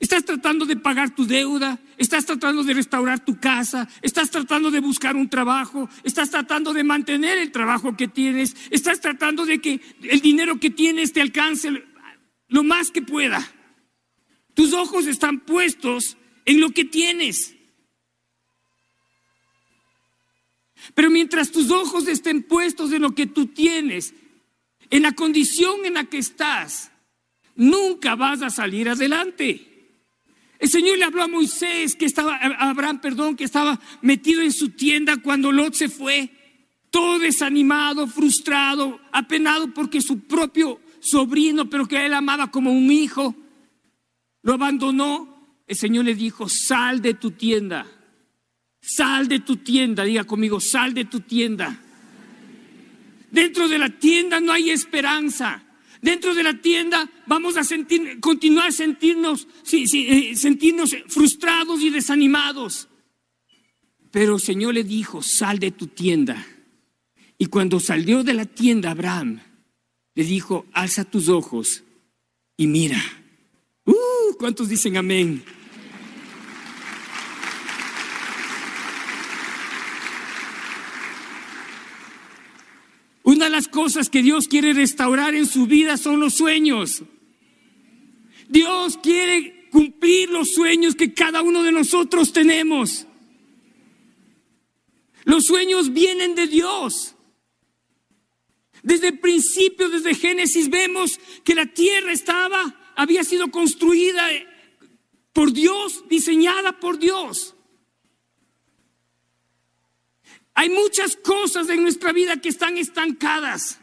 Estás 0.00 0.24
tratando 0.24 0.64
de 0.64 0.76
pagar 0.76 1.14
tu 1.14 1.26
deuda, 1.26 1.78
estás 1.98 2.24
tratando 2.24 2.64
de 2.64 2.72
restaurar 2.72 3.22
tu 3.22 3.38
casa, 3.38 3.86
estás 4.00 4.30
tratando 4.30 4.70
de 4.70 4.80
buscar 4.80 5.14
un 5.14 5.28
trabajo, 5.28 5.90
estás 6.04 6.30
tratando 6.30 6.72
de 6.72 6.84
mantener 6.84 7.36
el 7.36 7.52
trabajo 7.52 7.96
que 7.96 8.08
tienes, 8.08 8.56
estás 8.70 9.00
tratando 9.00 9.44
de 9.44 9.60
que 9.60 9.80
el 10.02 10.20
dinero 10.22 10.58
que 10.58 10.70
tienes 10.70 11.12
te 11.12 11.20
alcance 11.20 11.70
lo 12.48 12.64
más 12.64 12.90
que 12.90 13.02
pueda. 13.02 13.46
Tus 14.54 14.72
ojos 14.72 15.06
están 15.06 15.40
puestos 15.40 16.16
en 16.46 16.60
lo 16.60 16.70
que 16.70 16.84
tienes. 16.86 17.54
Pero 20.94 21.10
mientras 21.10 21.52
tus 21.52 21.70
ojos 21.70 22.08
estén 22.08 22.42
puestos 22.42 22.92
en 22.92 23.02
lo 23.02 23.14
que 23.14 23.26
tú 23.26 23.46
tienes, 23.46 24.14
en 24.90 25.02
la 25.02 25.12
condición 25.12 25.86
en 25.86 25.94
la 25.94 26.04
que 26.04 26.18
estás, 26.18 26.90
nunca 27.54 28.16
vas 28.16 28.42
a 28.42 28.50
salir 28.50 28.88
adelante. 28.88 29.66
El 30.58 30.68
Señor 30.68 30.98
le 30.98 31.04
habló 31.04 31.22
a 31.22 31.28
Moisés, 31.28 31.96
que 31.96 32.04
estaba, 32.04 32.36
a 32.36 32.70
Abraham, 32.70 33.00
perdón, 33.00 33.36
que 33.36 33.44
estaba 33.44 33.80
metido 34.02 34.42
en 34.42 34.52
su 34.52 34.70
tienda 34.70 35.16
cuando 35.16 35.52
Lot 35.52 35.74
se 35.74 35.88
fue, 35.88 36.30
todo 36.90 37.18
desanimado, 37.18 38.06
frustrado, 38.06 39.00
apenado 39.12 39.72
porque 39.72 40.02
su 40.02 40.20
propio 40.20 40.80
sobrino, 40.98 41.70
pero 41.70 41.86
que 41.86 42.04
él 42.04 42.12
amaba 42.12 42.50
como 42.50 42.72
un 42.72 42.90
hijo, 42.90 43.34
lo 44.42 44.52
abandonó. 44.52 45.62
El 45.66 45.76
Señor 45.76 46.04
le 46.04 46.14
dijo, 46.14 46.48
sal 46.48 47.00
de 47.00 47.14
tu 47.14 47.30
tienda, 47.30 47.86
sal 48.80 49.28
de 49.28 49.40
tu 49.40 49.58
tienda, 49.58 50.02
diga 50.02 50.24
conmigo, 50.24 50.60
sal 50.60 50.92
de 50.94 51.04
tu 51.04 51.20
tienda. 51.20 51.80
Dentro 53.30 53.68
de 53.68 53.78
la 53.78 53.88
tienda 53.88 54.40
no 54.40 54.52
hay 54.52 54.70
esperanza. 54.70 55.64
Dentro 56.02 56.34
de 56.34 56.42
la 56.42 56.60
tienda 56.60 57.10
vamos 57.26 57.56
a 57.56 57.64
sentir, 57.64 58.20
continuar 58.20 58.68
a 58.68 58.72
sentirnos, 58.72 59.46
eh, 59.72 60.34
sentirnos 60.34 60.96
frustrados 61.08 61.82
y 61.82 61.90
desanimados. 61.90 62.88
Pero 64.10 64.36
el 64.36 64.40
Señor 64.40 64.74
le 64.74 64.84
dijo, 64.84 65.22
sal 65.22 65.58
de 65.58 65.70
tu 65.70 65.86
tienda. 65.86 66.46
Y 67.38 67.46
cuando 67.46 67.80
salió 67.80 68.24
de 68.24 68.34
la 68.34 68.44
tienda 68.44 68.90
Abraham, 68.90 69.40
le 70.14 70.24
dijo, 70.24 70.66
alza 70.72 71.04
tus 71.04 71.28
ojos 71.28 71.84
y 72.56 72.66
mira. 72.66 73.00
Uh, 73.84 74.36
¿Cuántos 74.38 74.68
dicen 74.68 74.96
amén? 74.96 75.42
Una 83.40 83.46
de 83.46 83.56
las 83.56 83.68
cosas 83.68 84.10
que 84.10 84.22
Dios 84.22 84.48
quiere 84.48 84.74
restaurar 84.74 85.34
en 85.34 85.46
su 85.46 85.64
vida 85.64 85.96
son 85.96 86.20
los 86.20 86.34
sueños. 86.34 87.02
Dios 88.50 88.98
quiere 89.02 89.66
cumplir 89.70 90.28
los 90.28 90.52
sueños 90.52 90.94
que 90.94 91.14
cada 91.14 91.40
uno 91.40 91.62
de 91.62 91.72
nosotros 91.72 92.34
tenemos. 92.34 93.06
Los 95.24 95.46
sueños 95.46 95.94
vienen 95.94 96.34
de 96.34 96.48
Dios. 96.48 97.14
Desde 98.82 99.08
el 99.08 99.20
principio, 99.20 99.88
desde 99.88 100.14
Génesis, 100.14 100.68
vemos 100.68 101.18
que 101.42 101.54
la 101.54 101.64
tierra 101.64 102.12
estaba, 102.12 102.92
había 102.94 103.24
sido 103.24 103.50
construida 103.50 104.28
por 105.32 105.50
Dios, 105.50 106.04
diseñada 106.10 106.78
por 106.78 106.98
Dios. 106.98 107.54
Hay 110.60 110.68
muchas 110.68 111.16
cosas 111.16 111.70
en 111.70 111.80
nuestra 111.80 112.12
vida 112.12 112.36
que 112.36 112.50
están 112.50 112.76
estancadas. 112.76 113.80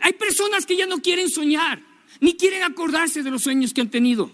hay 0.00 0.12
personas 0.14 0.64
que 0.64 0.78
ya 0.78 0.86
no 0.86 1.02
quieren 1.02 1.28
soñar, 1.28 1.84
ni 2.20 2.38
quieren 2.38 2.62
acordarse 2.62 3.22
de 3.22 3.30
los 3.30 3.42
sueños 3.42 3.74
que 3.74 3.82
han 3.82 3.90
tenido, 3.90 4.32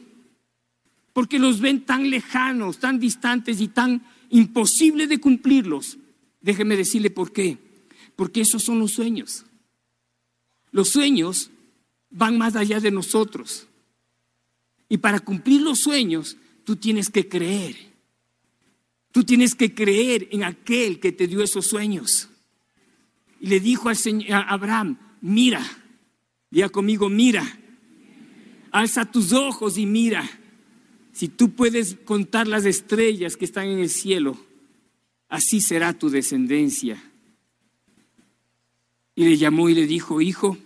porque 1.13 1.41
los 1.41 1.59
ven 1.59 1.85
tan 1.85 2.09
lejanos, 2.09 2.79
tan 2.79 3.01
distantes 3.01 3.61
y 3.61 3.67
tan 3.67 4.07
imposible 4.31 5.09
de 5.09 5.19
cumplirlos. 5.19 5.99
Déjeme 6.41 6.77
decirle 6.77 7.11
por 7.11 7.33
qué. 7.33 7.59
Porque 8.15 8.43
esos 8.43 8.63
son 8.63 8.79
los 8.79 8.93
sueños. 8.93 9.47
Los 10.71 10.91
sueños 10.91 11.51
van 12.11 12.39
más 12.39 12.55
allá 12.55 12.79
de 12.79 12.93
nosotros. 12.93 13.67
Y 14.89 14.99
para 14.99 15.19
cumplir 15.19 15.63
los 15.63 15.81
sueños, 15.81 16.37
tú 16.63 16.77
tienes 16.77 17.11
que 17.11 17.29
creer. 17.29 17.94
Tú 19.15 19.23
tienes 19.23 19.55
que 19.55 19.73
creer 19.73 20.27
en 20.33 20.43
aquel 20.43 20.99
que 20.99 21.13
te 21.13 21.29
dio 21.29 21.41
esos 21.41 21.69
sueños. 21.69 22.29
Y 23.39 23.47
le 23.47 23.61
dijo 23.61 23.89
al 23.89 23.95
Señor, 23.95 24.33
a 24.33 24.41
Abraham, 24.41 24.99
mira, 25.21 25.65
diga 26.51 26.69
conmigo, 26.69 27.09
mira, 27.09 27.61
alza 28.73 29.09
tus 29.09 29.33
ojos 29.33 29.79
y 29.79 29.87
mira. 29.87 30.29
Si 31.13 31.29
tú 31.29 31.51
puedes 31.51 31.95
contar 32.05 32.49
las 32.49 32.65
estrellas 32.65 33.37
que 33.37 33.45
están 33.45 33.69
en 33.69 33.79
el 33.79 33.89
cielo, 33.89 34.37
así 35.29 35.61
será 35.61 35.97
tu 35.97 36.11
descendencia. 36.11 37.01
Y 39.15 39.27
le 39.27 39.37
llamó 39.37 39.69
y 39.69 39.75
le 39.75 39.87
dijo, 39.87 40.21
hijo, 40.21 40.59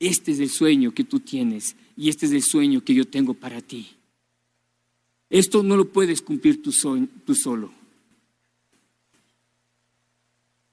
este 0.00 0.32
es 0.32 0.40
el 0.40 0.50
sueño 0.50 0.92
que 0.92 1.04
tú 1.04 1.20
tienes 1.20 1.76
y 1.96 2.08
este 2.08 2.26
es 2.26 2.32
el 2.32 2.42
sueño 2.42 2.82
que 2.82 2.94
yo 2.94 3.04
tengo 3.04 3.32
para 3.32 3.60
ti. 3.60 3.93
Esto 5.34 5.64
no 5.64 5.76
lo 5.76 5.90
puedes 5.90 6.22
cumplir 6.22 6.62
tú, 6.62 6.70
solo. 6.70 7.72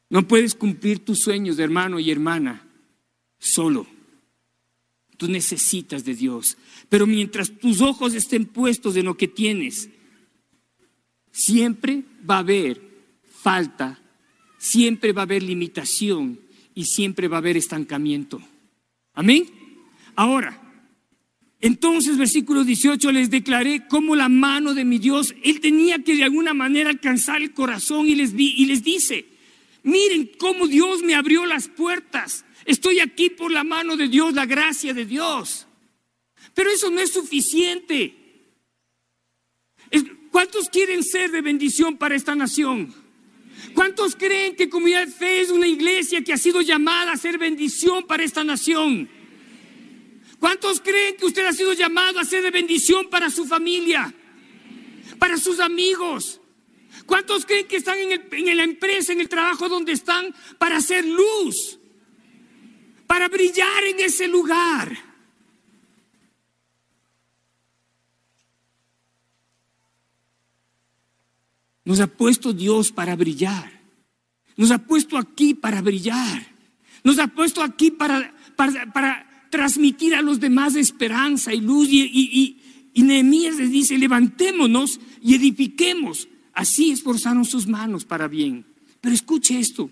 No 0.08 0.28
puedes 0.28 0.54
cumplir 0.54 1.04
tus 1.04 1.22
sueños 1.22 1.58
de 1.58 1.64
hermano 1.64 2.00
y 2.00 2.12
hermana 2.12 2.64
solo. 3.40 3.88
Tú 5.18 5.28
necesitas 5.28 6.06
de 6.06 6.14
Dios. 6.14 6.60
Pero 6.90 7.08
mientras 7.08 7.50
tus 7.58 7.82
ojos 7.82 8.14
estén 8.14 8.46
puestos 8.46 8.96
en 8.98 9.06
lo 9.06 9.18
que 9.18 9.28
tienes, 9.28 9.90
siempre 11.32 12.04
va 12.30 12.36
a 12.36 12.40
haber 12.42 12.80
falta, 13.42 14.00
siempre 14.60 15.12
va 15.12 15.24
a 15.24 15.26
haber 15.26 15.42
limitación 15.42 16.40
y 16.76 16.86
siempre 16.86 17.28
va 17.28 17.38
a 17.38 17.40
haber 17.40 17.58
estancamiento. 17.58 18.40
Amén. 19.16 19.46
Ahora, 20.16 20.61
entonces, 21.62 22.18
versículo 22.18 22.64
18, 22.64 23.12
les 23.12 23.30
declaré 23.30 23.88
cómo 23.88 24.16
la 24.16 24.30
mano 24.30 24.74
de 24.74 24.84
mi 24.84 24.98
Dios, 24.98 25.36
Él 25.44 25.60
tenía 25.60 26.04
que 26.04 26.16
de 26.16 26.24
alguna 26.24 26.56
manera 26.56 26.90
alcanzar 26.90 27.40
el 27.40 27.54
corazón 27.54 28.08
y 28.08 28.16
les, 28.16 28.34
y 28.36 28.66
les 28.66 28.84
dice, 28.84 29.28
miren 29.84 30.32
cómo 30.40 30.68
Dios 30.68 31.04
me 31.04 31.14
abrió 31.14 31.46
las 31.46 31.68
puertas. 31.68 32.46
Estoy 32.66 33.00
aquí 33.00 33.30
por 33.30 33.52
la 33.52 33.64
mano 33.64 33.96
de 33.96 34.08
Dios, 34.08 34.34
la 34.34 34.48
gracia 34.48 34.96
de 34.96 35.06
Dios. 35.06 35.68
Pero 36.56 36.72
eso 36.72 36.90
no 36.90 37.00
es 37.00 37.14
suficiente. 37.14 38.16
¿Cuántos 40.32 40.68
quieren 40.70 41.04
ser 41.04 41.30
de 41.30 41.42
bendición 41.42 41.98
para 41.98 42.16
esta 42.16 42.34
nación? 42.34 42.92
¿Cuántos 43.76 44.16
creen 44.16 44.56
que 44.56 44.70
Comunidad 44.70 45.08
Fe 45.10 45.42
es 45.42 45.52
una 45.52 45.68
iglesia 45.68 46.24
que 46.24 46.34
ha 46.34 46.38
sido 46.38 46.62
llamada 46.62 47.12
a 47.12 47.18
ser 47.18 47.38
bendición 47.38 48.08
para 48.08 48.24
esta 48.24 48.44
nación? 48.44 49.21
¿Cuántos 50.42 50.82
creen 50.82 51.18
que 51.18 51.28
usted 51.28 51.46
ha 51.46 51.54
sido 51.54 51.72
llamado 51.74 52.20
a 52.20 52.26
ser 52.26 52.42
de 52.42 52.50
bendición 52.50 53.12
para 53.12 53.30
su 53.30 53.46
familia? 53.46 54.12
Para 55.20 55.38
sus 55.38 55.60
amigos. 55.60 56.42
¿Cuántos 57.06 57.46
creen 57.46 57.68
que 57.68 57.76
están 57.76 58.00
en, 58.00 58.28
en 58.32 58.58
la 58.58 58.64
empresa, 58.64 59.14
en 59.14 59.20
el 59.22 59.30
trabajo 59.30 59.70
donde 59.70 59.92
están, 59.92 60.34
para 60.58 60.78
hacer 60.78 61.06
luz? 61.06 61.78
Para 63.06 63.30
brillar 63.30 63.84
en 63.84 64.00
ese 64.00 64.28
lugar. 64.28 64.98
Nos 71.86 72.00
ha 72.00 72.08
puesto 72.08 72.52
Dios 72.52 72.92
para 72.92 73.16
brillar. 73.16 73.80
Nos 74.56 74.72
ha 74.72 74.80
puesto 74.80 75.20
aquí 75.20 75.54
para 75.54 75.84
brillar. 75.84 76.48
Nos 77.04 77.20
ha 77.20 77.28
puesto 77.28 77.62
aquí 77.62 77.92
para, 77.92 78.34
para, 78.56 78.92
para 78.92 79.31
transmitir 79.52 80.16
a 80.16 80.24
los 80.24 80.40
demás 80.40 80.76
esperanza 80.76 81.54
y 81.54 81.62
luz. 81.62 81.90
Y, 81.92 82.58
y, 82.94 83.04
Nehemías 83.04 83.58
les 83.58 83.72
dice, 83.72 83.98
levantémonos 84.00 85.00
y 85.22 85.36
edifiquemos. 85.36 86.28
Así 86.54 86.92
esforzaron 86.92 87.46
sus 87.46 87.68
manos 87.68 88.06
para 88.06 88.28
bien. 88.28 88.66
Pero 89.00 89.14
escuche 89.14 89.60
esto. 89.60 89.92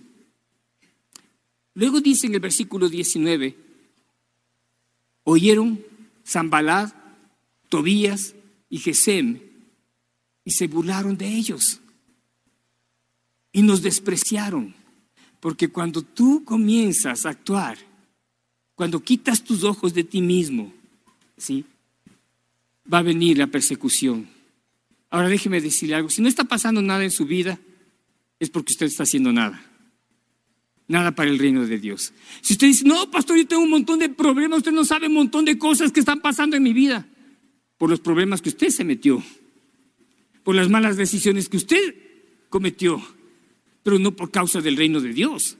Luego 1.76 2.02
dice 2.02 2.28
en 2.28 2.34
el 2.34 2.40
versículo 2.40 2.90
19, 2.90 3.56
oyeron 5.24 5.80
Zambalad, 6.26 6.94
Tobías 7.70 8.36
y 8.70 8.80
Gesem 8.80 9.40
y 10.44 10.52
se 10.52 10.68
burlaron 10.68 11.18
de 11.18 11.28
ellos 11.28 11.80
y 13.52 13.62
nos 13.62 13.82
despreciaron. 13.82 14.76
Porque 15.40 15.70
cuando 15.70 16.02
tú 16.02 16.44
comienzas 16.44 17.26
a 17.26 17.30
actuar, 17.30 17.78
cuando 18.80 19.02
quitas 19.02 19.44
tus 19.44 19.66
ojos 19.66 19.94
de 19.94 20.06
ti 20.06 20.22
mismo, 20.22 20.72
¿sí? 21.36 21.66
va 22.92 23.00
a 23.00 23.02
venir 23.02 23.38
la 23.38 23.48
persecución. 23.48 24.30
Ahora 25.10 25.28
déjeme 25.28 25.60
decirle 25.60 25.96
algo, 25.96 26.10
si 26.10 26.22
no 26.22 26.30
está 26.30 26.46
pasando 26.46 26.82
nada 26.82 27.04
en 27.04 27.12
su 27.12 27.26
vida, 27.26 27.60
es 28.40 28.50
porque 28.50 28.72
usted 28.72 28.86
está 28.86 29.04
haciendo 29.04 29.34
nada. 29.34 29.62
Nada 30.88 31.12
para 31.12 31.30
el 31.30 31.40
reino 31.40 31.68
de 31.68 31.78
Dios. 31.78 32.14
Si 32.40 32.54
usted 32.54 32.68
dice, 32.68 32.86
no, 32.88 33.12
pastor, 33.12 33.36
yo 33.36 33.46
tengo 33.46 33.64
un 33.64 33.70
montón 33.70 34.00
de 34.00 34.08
problemas, 34.08 34.60
usted 34.60 34.72
no 34.72 34.86
sabe 34.86 35.08
un 35.08 35.16
montón 35.16 35.44
de 35.44 35.58
cosas 35.58 35.92
que 35.92 36.00
están 36.00 36.22
pasando 36.22 36.56
en 36.56 36.64
mi 36.64 36.72
vida, 36.72 37.06
por 37.78 37.90
los 37.90 38.00
problemas 38.00 38.42
que 38.42 38.48
usted 38.48 38.70
se 38.70 38.86
metió, 38.86 39.22
por 40.46 40.56
las 40.56 40.70
malas 40.70 40.96
decisiones 40.96 41.50
que 41.50 41.58
usted 41.58 41.96
cometió, 42.48 43.06
pero 43.84 44.00
no 44.00 44.16
por 44.16 44.32
causa 44.32 44.62
del 44.62 44.78
reino 44.78 45.02
de 45.02 45.12
Dios. 45.12 45.58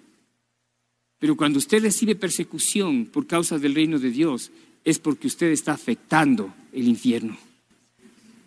Pero 1.20 1.36
cuando 1.36 1.60
usted 1.60 1.82
recibe 1.82 2.16
persecución 2.16 3.06
por 3.06 3.28
causa 3.28 3.60
del 3.60 3.76
reino 3.76 4.00
de 4.00 4.10
Dios, 4.10 4.52
es 4.86 4.98
porque 5.00 5.28
usted 5.28 5.48
está 5.48 5.74
afectando 5.74 6.54
el 6.72 6.88
infierno. 6.88 7.38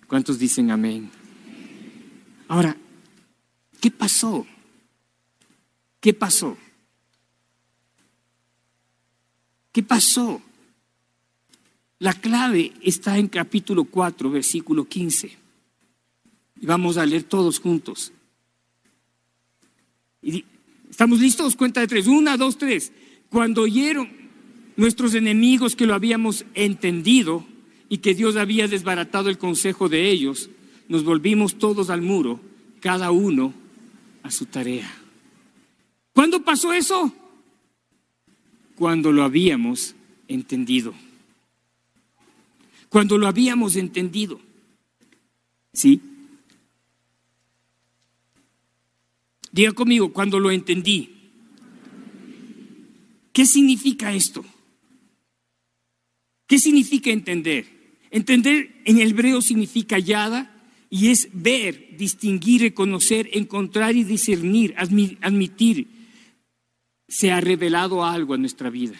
¿Cuántos 0.08 0.38
dicen 0.38 0.70
amén? 0.70 1.11
Ahora, 2.48 2.76
¿qué 3.80 3.90
pasó? 3.90 4.46
¿Qué 6.00 6.14
pasó? 6.14 6.56
¿Qué 9.70 9.82
pasó? 9.82 10.42
La 11.98 12.14
clave 12.14 12.72
está 12.82 13.16
en 13.18 13.28
capítulo 13.28 13.85
4, 13.85 14.30
versículo 14.30 14.87
15. 14.87 15.38
Y 16.61 16.66
vamos 16.66 16.96
a 16.96 17.06
leer 17.06 17.22
todos 17.22 17.61
juntos. 17.61 18.12
¿Estamos 20.92 21.20
listos? 21.20 21.57
Cuenta 21.57 21.81
de 21.81 21.87
tres. 21.87 22.07
Una, 22.07 22.37
dos, 22.37 22.59
tres. 22.59 22.92
Cuando 23.31 23.62
oyeron 23.62 24.11
nuestros 24.76 25.14
enemigos 25.14 25.74
que 25.74 25.87
lo 25.87 25.94
habíamos 25.94 26.44
entendido 26.52 27.46
y 27.88 27.98
que 27.98 28.14
Dios 28.14 28.37
había 28.37 28.68
desbaratado 28.68 29.31
el 29.31 29.38
consejo 29.38 29.88
de 29.88 30.11
ellos, 30.11 30.50
nos 30.88 31.02
volvimos 31.02 31.59
todos 31.59 31.88
al 31.88 32.02
muro, 32.02 32.40
cada 32.81 33.11
uno 33.11 33.55
a 34.22 34.31
su 34.31 34.44
tarea. 34.44 34.94
¿Cuándo 36.12 36.44
pasó 36.44 36.74
eso? 36.74 37.11
Cuando 38.76 39.12
lo 39.12 39.22
habíamos 39.22 39.94
entendido. 40.28 40.92
Cuando 42.90 43.16
lo 43.16 43.28
habíamos 43.28 43.76
entendido. 43.76 44.38
¿Sí? 45.72 46.02
Diga 49.52 49.72
conmigo, 49.72 50.12
cuando 50.12 50.40
lo 50.40 50.50
entendí. 50.50 51.10
¿Qué 53.32 53.44
significa 53.46 54.12
esto? 54.14 54.44
¿Qué 56.46 56.58
significa 56.58 57.10
entender? 57.10 57.66
Entender 58.10 58.82
en 58.84 58.98
hebreo 58.98 59.40
significa 59.40 59.96
hallada 59.96 60.48
y 60.88 61.08
es 61.08 61.28
ver, 61.32 61.96
distinguir, 61.96 62.62
reconocer, 62.62 63.28
encontrar 63.32 63.94
y 63.94 64.04
discernir, 64.04 64.74
admitir. 64.76 65.86
Se 67.08 67.30
ha 67.30 67.40
revelado 67.40 68.04
algo 68.04 68.34
en 68.34 68.42
nuestra 68.42 68.70
vida. 68.70 68.98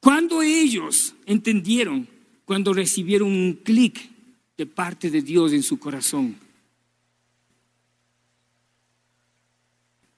Cuando 0.00 0.42
ellos 0.42 1.14
entendieron, 1.24 2.06
cuando 2.44 2.74
recibieron 2.74 3.28
un 3.32 3.54
clic 3.54 4.13
de 4.56 4.66
parte 4.66 5.10
de 5.10 5.22
Dios 5.22 5.52
en 5.52 5.62
su 5.62 5.78
corazón. 5.78 6.36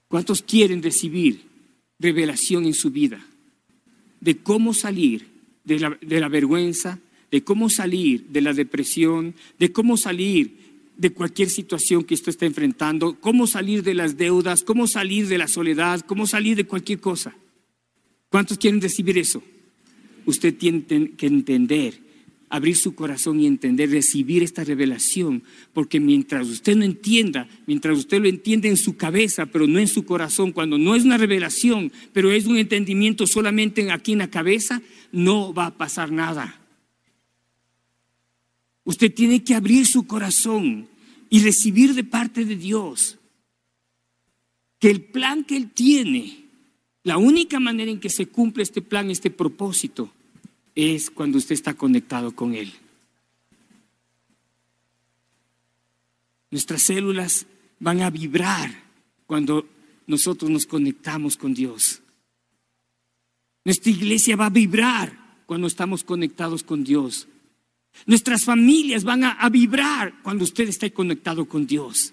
¿Cuántos 0.08 0.42
quieren 0.42 0.82
recibir 0.82 1.42
revelación 1.98 2.64
en 2.66 2.74
su 2.74 2.90
vida 2.90 3.24
de 4.20 4.36
cómo 4.36 4.74
salir 4.74 5.26
de 5.64 5.80
la, 5.80 5.98
de 6.00 6.20
la, 6.20 6.28
vergüenza, 6.28 6.98
de 7.30 7.42
cómo 7.42 7.68
salir 7.68 8.26
de 8.28 8.40
la 8.40 8.52
depresión, 8.52 9.34
de 9.58 9.72
cómo 9.72 9.96
salir 9.96 10.66
de 10.96 11.10
cualquier 11.10 11.50
situación 11.50 12.04
que 12.04 12.14
usted 12.14 12.30
está 12.30 12.46
enfrentando, 12.46 13.18
cómo 13.20 13.46
salir 13.46 13.82
de 13.82 13.94
las 13.94 14.16
deudas, 14.16 14.62
cómo 14.62 14.86
salir 14.86 15.28
de 15.28 15.38
la 15.38 15.48
soledad, 15.48 16.00
cómo 16.00 16.26
salir 16.26 16.56
de 16.56 16.64
cualquier 16.64 17.00
cosa? 17.00 17.34
¿Cuántos 18.28 18.58
quieren 18.58 18.80
recibir 18.80 19.18
eso? 19.18 19.42
Usted 20.24 20.54
tiene 20.56 20.84
que 21.16 21.26
entender 21.26 22.05
abrir 22.48 22.76
su 22.76 22.94
corazón 22.94 23.40
y 23.40 23.46
entender, 23.46 23.90
recibir 23.90 24.42
esta 24.42 24.64
revelación, 24.64 25.42
porque 25.72 26.00
mientras 26.00 26.48
usted 26.48 26.76
no 26.76 26.84
entienda, 26.84 27.48
mientras 27.66 27.98
usted 27.98 28.20
lo 28.20 28.28
entiende 28.28 28.68
en 28.68 28.76
su 28.76 28.96
cabeza, 28.96 29.46
pero 29.46 29.66
no 29.66 29.78
en 29.78 29.88
su 29.88 30.04
corazón, 30.04 30.52
cuando 30.52 30.78
no 30.78 30.94
es 30.94 31.04
una 31.04 31.18
revelación, 31.18 31.92
pero 32.12 32.30
es 32.30 32.46
un 32.46 32.56
entendimiento 32.56 33.26
solamente 33.26 33.90
aquí 33.90 34.12
en 34.12 34.18
la 34.18 34.30
cabeza, 34.30 34.80
no 35.12 35.52
va 35.52 35.66
a 35.66 35.76
pasar 35.76 36.12
nada. 36.12 36.60
Usted 38.84 39.12
tiene 39.12 39.42
que 39.42 39.54
abrir 39.54 39.86
su 39.86 40.06
corazón 40.06 40.88
y 41.28 41.40
recibir 41.40 41.94
de 41.94 42.04
parte 42.04 42.44
de 42.44 42.54
Dios 42.54 43.18
que 44.78 44.90
el 44.90 45.02
plan 45.02 45.42
que 45.44 45.56
Él 45.56 45.70
tiene, 45.72 46.44
la 47.02 47.16
única 47.16 47.58
manera 47.58 47.90
en 47.90 47.98
que 47.98 48.10
se 48.10 48.26
cumple 48.26 48.62
este 48.62 48.82
plan, 48.82 49.10
este 49.10 49.30
propósito, 49.30 50.12
es 50.76 51.10
cuando 51.10 51.38
usted 51.38 51.54
está 51.54 51.74
conectado 51.74 52.36
con 52.36 52.54
Él. 52.54 52.72
Nuestras 56.50 56.82
células 56.82 57.46
van 57.80 58.02
a 58.02 58.10
vibrar 58.10 58.84
cuando 59.26 59.66
nosotros 60.06 60.50
nos 60.50 60.66
conectamos 60.66 61.36
con 61.36 61.54
Dios. 61.54 62.02
Nuestra 63.64 63.90
iglesia 63.90 64.36
va 64.36 64.46
a 64.46 64.50
vibrar 64.50 65.42
cuando 65.46 65.66
estamos 65.66 66.04
conectados 66.04 66.62
con 66.62 66.84
Dios. 66.84 67.26
Nuestras 68.04 68.44
familias 68.44 69.04
van 69.04 69.24
a, 69.24 69.48
vibrar 69.48 70.22
cuando 70.22 70.44
usted 70.44 70.68
está 70.68 70.88
conectado 70.90 71.46
con 71.46 71.66
Dios. 71.66 72.12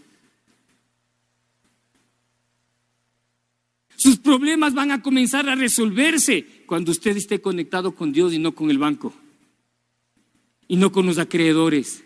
Sus 3.96 4.18
problemas 4.18 4.74
van 4.74 4.92
a 4.92 5.02
comenzar 5.02 5.48
a 5.48 5.56
resolverse 5.56 6.63
cuando 6.74 6.92
usted 6.92 7.16
esté 7.16 7.40
conectado 7.40 7.94
con 7.94 8.12
Dios 8.12 8.34
y 8.34 8.40
no 8.40 8.56
con 8.56 8.72
el 8.72 8.80
banco. 8.80 9.14
Y 10.68 10.76
no 10.76 10.92
con 10.92 11.06
los 11.06 11.20
acreedores. 11.20 12.04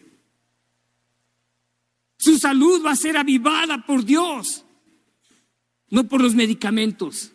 Su 2.17 2.37
salud 2.37 2.85
va 2.85 2.91
a 2.91 2.97
ser 2.97 3.15
avivada 3.15 3.85
por 3.85 4.03
Dios, 4.03 4.65
no 5.89 6.05
por 6.09 6.21
los 6.21 6.35
medicamentos. 6.35 7.31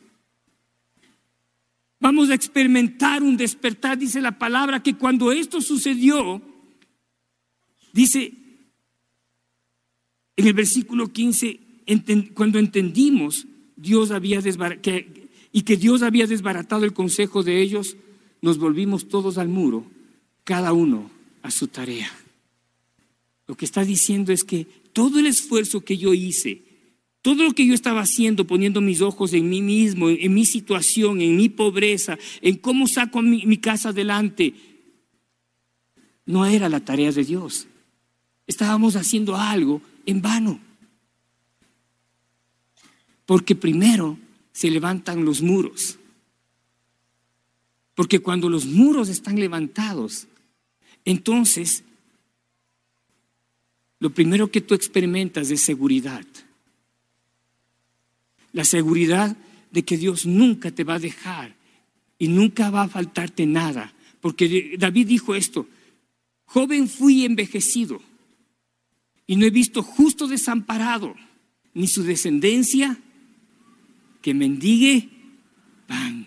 Vamos 1.99 2.29
a 2.29 2.35
experimentar 2.35 3.23
un 3.23 3.39
despertar, 3.39 3.97
dice 3.97 4.21
la 4.21 4.39
palabra, 4.39 4.83
que 4.83 4.97
cuando 4.97 5.33
esto 5.33 5.63
sucedió, 5.63 6.43
dice 7.95 8.35
en 10.37 10.47
el 10.47 10.53
versículo 10.53 11.11
15, 11.11 11.61
cuando 12.35 12.59
entendimos 12.59 13.47
Dios 13.75 14.11
había 14.11 14.43
que, 14.83 15.22
y 15.53 15.63
que 15.63 15.77
Dios 15.77 16.03
había 16.03 16.27
desbaratado 16.27 16.85
el 16.85 16.95
consejo 16.95 17.43
de 17.43 17.61
ellos, 17.61 17.97
nos 18.41 18.59
volvimos 18.59 19.09
todos 19.09 19.39
al 19.39 19.49
muro, 19.49 19.87
cada 20.45 20.73
uno 20.73 21.11
a 21.43 21.51
su 21.51 21.69
tarea. 21.69 22.11
Lo 23.47 23.55
que 23.55 23.65
está 23.65 23.85
diciendo 23.85 24.33
es 24.33 24.45
que 24.45 24.67
todo 24.93 25.19
el 25.19 25.27
esfuerzo 25.27 25.83
que 25.83 25.99
yo 25.99 26.15
hice, 26.15 26.63
todo 27.21 27.45
lo 27.45 27.53
que 27.53 27.67
yo 27.67 27.75
estaba 27.75 28.01
haciendo, 28.01 28.47
poniendo 28.47 28.81
mis 28.81 29.01
ojos 29.01 29.33
en 29.33 29.49
mí 29.49 29.61
mismo, 29.63 30.09
en, 30.09 30.35
mi 30.35 30.45
situación, 30.45 31.21
en 31.21 31.37
mi 31.37 31.49
pobreza, 31.49 32.19
en 32.41 32.57
cómo 32.57 32.89
saco 32.89 33.23
mi 33.23 33.57
casa 33.59 33.91
adelante, 33.91 34.55
no 36.27 36.47
era 36.47 36.69
la 36.69 36.81
tarea 36.81 37.13
de 37.13 37.25
Dios. 37.25 37.67
Estábamos 38.47 38.97
haciendo 38.97 39.37
algo 39.37 39.83
en 40.07 40.23
vano. 40.23 40.61
Porque 43.27 43.55
primero 43.55 44.19
se 44.53 44.71
levantan 44.71 45.25
los 45.25 45.43
muros. 45.43 45.99
Porque 47.95 48.21
cuando 48.21 48.49
los 48.49 48.67
muros 48.67 49.09
están 49.09 49.39
levantados, 49.39 50.27
entonces 51.05 51.85
lo 53.99 54.11
primero 54.11 54.51
que 54.51 54.61
tú 54.61 54.75
experimentas 54.75 55.51
es 55.51 55.63
seguridad. 55.63 56.25
La 58.53 58.65
seguridad 58.65 59.37
de 59.71 59.85
que 59.85 59.97
Dios 59.97 60.27
nunca 60.27 60.71
te 60.71 60.85
va 60.85 60.95
a 60.95 60.99
dejar 60.99 61.55
y 62.19 62.29
nunca 62.29 62.71
va 62.71 62.83
a 62.83 62.89
faltarte 62.89 63.47
nada. 63.47 63.93
Porque 64.21 64.77
David 64.79 65.07
dijo 65.07 65.35
esto, 65.35 65.67
joven 66.45 66.89
fui 66.89 67.25
envejecido 67.25 68.03
y 69.27 69.37
no 69.37 69.47
he 69.47 69.51
visto 69.51 69.83
justo 69.83 70.27
desamparado, 70.27 71.15
ni 71.75 71.89
su 71.89 72.03
descendencia 72.03 72.99
que 74.23 74.33
mendigue 74.33 75.11
pan. 75.87 76.27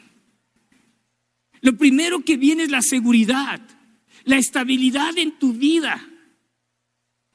Lo 1.61 1.75
primero 1.75 2.23
que 2.23 2.37
viene 2.37 2.63
es 2.63 2.69
la 2.69 2.83
seguridad, 2.83 3.59
la 4.23 4.37
estabilidad 4.37 5.17
en 5.17 5.39
tu 5.39 5.53
vida. 5.53 6.07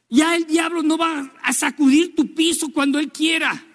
Ya 0.09 0.37
el 0.37 0.46
diablo 0.46 0.83
no 0.83 0.96
va 0.96 1.33
a 1.42 1.53
sacudir 1.53 2.14
tu 2.14 2.35
piso 2.35 2.68
cuando 2.73 2.99
él 2.99 3.11
quiera. 3.11 3.66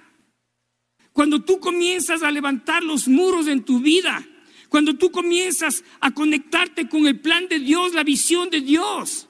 Cuando 1.11 1.43
tú 1.43 1.59
comienzas 1.59 2.23
a 2.23 2.31
levantar 2.31 2.83
los 2.83 3.07
muros 3.07 3.47
en 3.47 3.63
tu 3.63 3.79
vida, 3.79 4.25
cuando 4.69 4.95
tú 4.95 5.11
comienzas 5.11 5.83
a 6.01 6.11
conectarte 6.11 6.89
con 6.89 7.07
el 7.07 7.19
plan 7.19 7.47
de 7.47 7.59
Dios, 7.59 7.93
la 7.93 8.03
visión 8.03 8.49
de 8.49 8.61
Dios. 8.61 9.27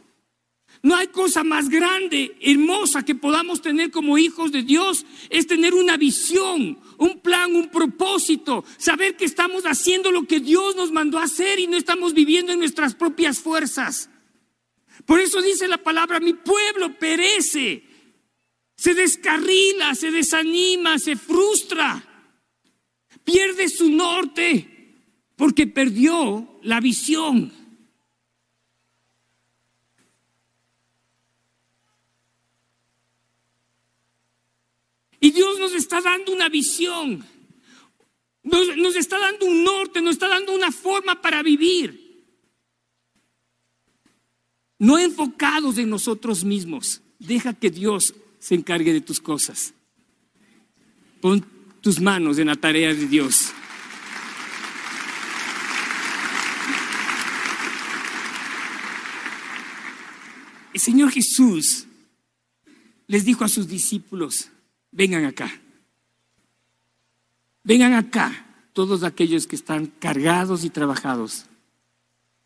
No 0.85 0.95
hay 0.95 1.07
cosa 1.07 1.43
más 1.43 1.67
grande, 1.67 2.37
hermosa 2.39 3.03
que 3.03 3.15
podamos 3.15 3.59
tener 3.59 3.89
como 3.89 4.19
hijos 4.19 4.51
de 4.51 4.61
Dios, 4.61 5.03
es 5.31 5.47
tener 5.47 5.73
una 5.73 5.97
visión, 5.97 6.77
un 6.99 7.21
plan, 7.21 7.55
un 7.55 7.71
propósito, 7.71 8.63
saber 8.77 9.17
que 9.17 9.25
estamos 9.25 9.63
haciendo 9.63 10.11
lo 10.11 10.27
que 10.27 10.39
Dios 10.39 10.75
nos 10.75 10.91
mandó 10.91 11.17
a 11.17 11.23
hacer 11.23 11.57
y 11.57 11.65
no 11.65 11.75
estamos 11.75 12.13
viviendo 12.13 12.51
en 12.51 12.59
nuestras 12.59 12.93
propias 12.93 13.39
fuerzas. 13.39 14.11
Por 15.07 15.19
eso 15.19 15.41
dice 15.41 15.67
la 15.67 15.81
palabra, 15.81 16.19
mi 16.19 16.33
pueblo 16.33 16.93
perece, 16.99 17.81
se 18.77 18.93
descarrila, 18.93 19.95
se 19.95 20.11
desanima, 20.11 20.99
se 20.99 21.15
frustra, 21.15 22.29
pierde 23.23 23.69
su 23.69 23.89
norte 23.89 24.69
porque 25.35 25.65
perdió 25.65 26.59
la 26.61 26.79
visión. 26.79 27.64
Y 35.25 35.31
Dios 35.31 35.57
nos 35.57 35.73
está 35.73 36.01
dando 36.01 36.31
una 36.31 36.49
visión, 36.49 37.25
nos, 38.43 38.95
está 38.95 39.17
dando 39.17 39.47
un 39.47 39.63
norte, 39.63 39.99
nos 39.99 40.11
está 40.11 40.27
dando 40.27 40.53
una 40.53 40.71
forma 40.71 41.19
para 41.19 41.41
vivir. 41.41 42.23
No 44.77 44.99
enfocados 44.99 45.79
en 45.79 45.89
nosotros 45.89 46.43
mismos. 46.43 47.01
Deja 47.17 47.55
que 47.55 47.71
Dios 47.71 48.13
se 48.38 48.53
encargue 48.53 48.93
de 48.93 49.01
tus 49.01 49.19
cosas. 49.19 49.73
Pon 51.21 51.43
tus 51.81 51.99
manos 51.99 52.38
en 52.38 52.45
la 52.45 52.55
tarea 52.55 52.93
de 52.93 53.07
Dios. 53.07 53.51
El 60.71 60.79
Señor 60.79 61.09
Jesús 61.09 61.88
les 63.07 63.25
dijo 63.25 63.43
a 63.43 63.49
sus 63.49 63.67
discípulos, 63.67 64.51
vengan 64.95 65.25
acá, 65.25 65.51
vengan 67.63 67.93
acá 67.93 68.31
todos 68.71 69.03
aquellos 69.03 69.45
que 69.45 69.58
están 69.58 69.88
cargados 69.88 70.63
y 70.63 70.69
trabajados, 70.69 71.45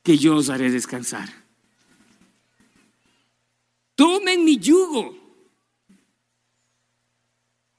que 0.04 0.18
yo 0.18 0.36
os 0.36 0.50
haré 0.50 0.72
descansar. 0.72 1.30
Tomen 3.94 4.44
mi 4.44 4.58
yugo, 4.58 5.16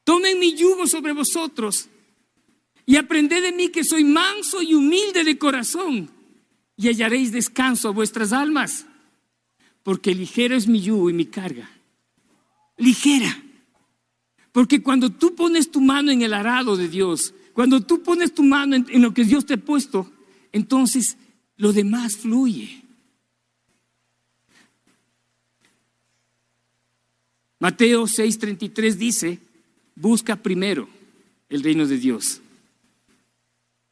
tomen 0.04 0.38
mi 0.38 0.54
yugo 0.54 0.87
sobre 0.87 1.12
vosotros 1.12 1.88
y 2.87 2.96
aprended 2.96 3.42
de 3.42 3.52
mí 3.52 3.70
que 3.70 3.83
soy 3.83 4.04
manso 4.04 4.62
y 4.62 4.74
humilde 4.74 5.24
de 5.24 5.38
corazón 5.38 6.11
y 6.76 6.88
hallaréis 6.88 7.33
descanso 7.33 7.88
a 7.88 7.92
vuestras 7.92 8.33
almas 8.33 8.87
porque 9.83 10.14
ligero 10.14 10.54
es 10.54 10.68
mi 10.68 10.80
yugo 10.80 11.11
y 11.11 11.12
mi 11.12 11.26
carga. 11.26 11.68
Ligera. 12.76 13.49
Porque 14.52 14.82
cuando 14.82 15.10
tú 15.10 15.34
pones 15.34 15.70
tu 15.70 15.80
mano 15.80 16.10
en 16.10 16.22
el 16.22 16.34
arado 16.34 16.76
de 16.76 16.88
Dios, 16.88 17.34
cuando 17.52 17.80
tú 17.80 18.02
pones 18.02 18.34
tu 18.34 18.42
mano 18.42 18.76
en, 18.76 19.02
lo 19.02 19.14
que 19.14 19.24
Dios 19.24 19.46
te 19.46 19.54
ha 19.54 19.56
puesto, 19.56 20.10
entonces 20.52 21.16
lo 21.56 21.72
demás 21.72 22.16
fluye. 22.16 22.82
Mateo 27.58 28.04
6:33 28.04 28.94
dice, 28.94 29.38
busca 29.94 30.36
primero 30.36 30.88
el 31.48 31.62
reino 31.62 31.86
de 31.86 31.98
Dios. 31.98 32.40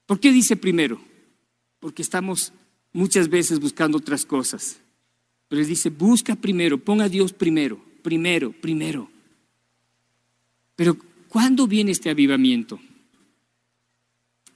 ¿Por 0.07 0.19
qué 0.19 0.33
dice 0.33 0.57
primero? 0.57 0.99
Porque 1.81 2.01
estamos 2.01 2.53
muchas 2.93 3.29
veces 3.29 3.61
buscando 3.61 3.99
otras 3.99 4.25
cosas. 4.25 4.79
Pero 5.49 5.65
dice, 5.65 5.91
busca 5.91 6.35
primero, 6.35 6.79
ponga 6.79 7.05
a 7.05 7.09
Dios 7.09 7.33
primero, 7.33 7.79
primero, 8.03 8.53
primero. 8.53 9.11
Pero 10.79 10.97
¿cuándo 11.29 11.67
viene 11.67 11.91
este 11.91 12.09
avivamiento? 12.09 12.79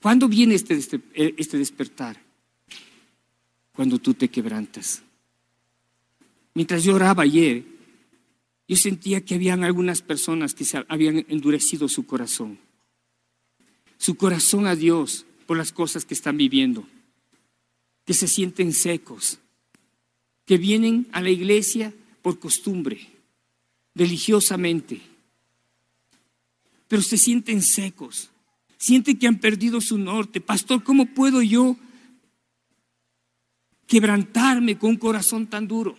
¿Cuándo 0.01 0.29
viene 0.29 0.55
este, 0.55 0.75
este, 0.75 1.01
este 1.13 1.57
despertar? 1.57 2.17
Cuando 3.73 3.99
tú 3.99 4.13
te 4.13 4.29
quebrantas. 4.29 5.03
Mientras 6.53 6.85
yo 6.85 6.95
oraba 6.95 7.23
ayer, 7.23 7.65
yo 8.69 8.77
sentía 8.77 9.25
que 9.25 9.35
habían 9.35 9.65
algunas 9.65 10.01
personas 10.01 10.53
que 10.55 10.63
se 10.63 10.81
habían 10.87 11.25
endurecido 11.27 11.89
su 11.89 12.05
corazón. 12.05 12.57
Su 13.97 14.15
corazón 14.15 14.65
a 14.65 14.77
Dios 14.77 15.25
por 15.45 15.57
las 15.57 15.73
cosas 15.73 16.05
que 16.05 16.13
están 16.13 16.37
viviendo. 16.37 16.87
Que 18.05 18.13
se 18.13 18.29
sienten 18.29 18.71
secos 18.71 19.39
que 20.45 20.57
vienen 20.57 21.05
a 21.11 21.19
la 21.19 21.31
iglesia 21.31 21.93
por 22.21 22.39
costumbre, 22.39 23.09
religiosamente, 23.93 25.01
pero 26.87 27.01
se 27.01 27.17
sienten 27.17 27.61
secos, 27.61 28.29
sienten 28.77 29.17
que 29.17 29.27
han 29.27 29.39
perdido 29.39 29.81
su 29.81 29.97
norte. 29.97 30.41
Pastor, 30.41 30.83
¿cómo 30.83 31.05
puedo 31.05 31.41
yo 31.41 31.75
quebrantarme 33.87 34.77
con 34.77 34.91
un 34.91 34.97
corazón 34.97 35.47
tan 35.47 35.67
duro? 35.67 35.95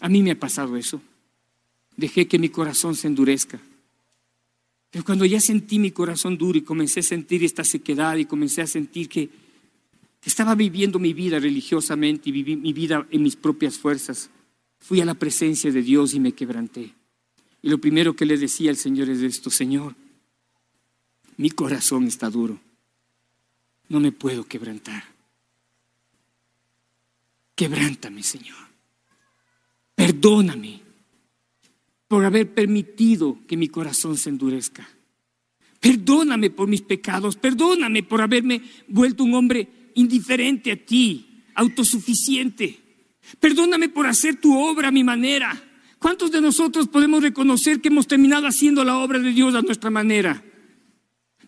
A 0.00 0.08
mí 0.08 0.22
me 0.22 0.32
ha 0.32 0.38
pasado 0.38 0.76
eso. 0.76 1.00
Dejé 1.96 2.26
que 2.26 2.38
mi 2.38 2.48
corazón 2.48 2.94
se 2.94 3.06
endurezca. 3.06 3.60
Pero 4.90 5.04
cuando 5.04 5.24
ya 5.24 5.40
sentí 5.40 5.78
mi 5.78 5.90
corazón 5.90 6.38
duro 6.38 6.58
y 6.58 6.62
comencé 6.62 7.00
a 7.00 7.02
sentir 7.02 7.42
esta 7.42 7.64
sequedad 7.64 8.16
y 8.16 8.26
comencé 8.26 8.62
a 8.62 8.66
sentir 8.66 9.08
que 9.08 9.28
estaba 10.24 10.54
viviendo 10.54 10.98
mi 10.98 11.12
vida 11.12 11.38
religiosamente 11.38 12.28
y 12.28 12.32
viví 12.32 12.56
mi 12.56 12.72
vida 12.72 13.06
en 13.10 13.22
mis 13.22 13.36
propias 13.36 13.78
fuerzas. 13.78 14.30
Fui 14.78 15.00
a 15.00 15.04
la 15.04 15.14
presencia 15.14 15.72
de 15.72 15.82
Dios 15.82 16.14
y 16.14 16.20
me 16.20 16.32
quebranté. 16.32 16.94
Y 17.64 17.70
lo 17.70 17.78
primero 17.78 18.14
que 18.14 18.26
le 18.26 18.36
decía 18.36 18.68
al 18.68 18.76
Señor 18.76 19.08
es 19.08 19.22
esto, 19.22 19.48
Señor, 19.48 19.94
mi 21.38 21.48
corazón 21.48 22.06
está 22.06 22.28
duro. 22.28 22.60
No 23.88 24.00
me 24.00 24.12
puedo 24.12 24.44
quebrantar. 24.44 25.02
Quebrántame, 27.54 28.22
Señor. 28.22 28.58
Perdóname 29.94 30.82
por 32.06 32.26
haber 32.26 32.52
permitido 32.52 33.38
que 33.48 33.56
mi 33.56 33.68
corazón 33.68 34.18
se 34.18 34.28
endurezca. 34.28 34.86
Perdóname 35.80 36.50
por 36.50 36.68
mis 36.68 36.82
pecados. 36.82 37.34
Perdóname 37.34 38.02
por 38.02 38.20
haberme 38.20 38.60
vuelto 38.88 39.24
un 39.24 39.32
hombre 39.32 39.90
indiferente 39.94 40.70
a 40.70 40.76
ti, 40.76 41.44
autosuficiente. 41.54 42.78
Perdóname 43.40 43.88
por 43.88 44.06
hacer 44.06 44.38
tu 44.38 44.54
obra 44.54 44.88
a 44.88 44.92
mi 44.92 45.02
manera. 45.02 45.70
¿Cuántos 46.04 46.30
de 46.30 46.42
nosotros 46.42 46.86
podemos 46.86 47.22
reconocer 47.22 47.80
que 47.80 47.88
hemos 47.88 48.06
terminado 48.06 48.46
haciendo 48.46 48.84
la 48.84 48.98
obra 48.98 49.18
de 49.18 49.32
Dios 49.32 49.54
a 49.54 49.62
nuestra 49.62 49.88
manera? 49.88 50.44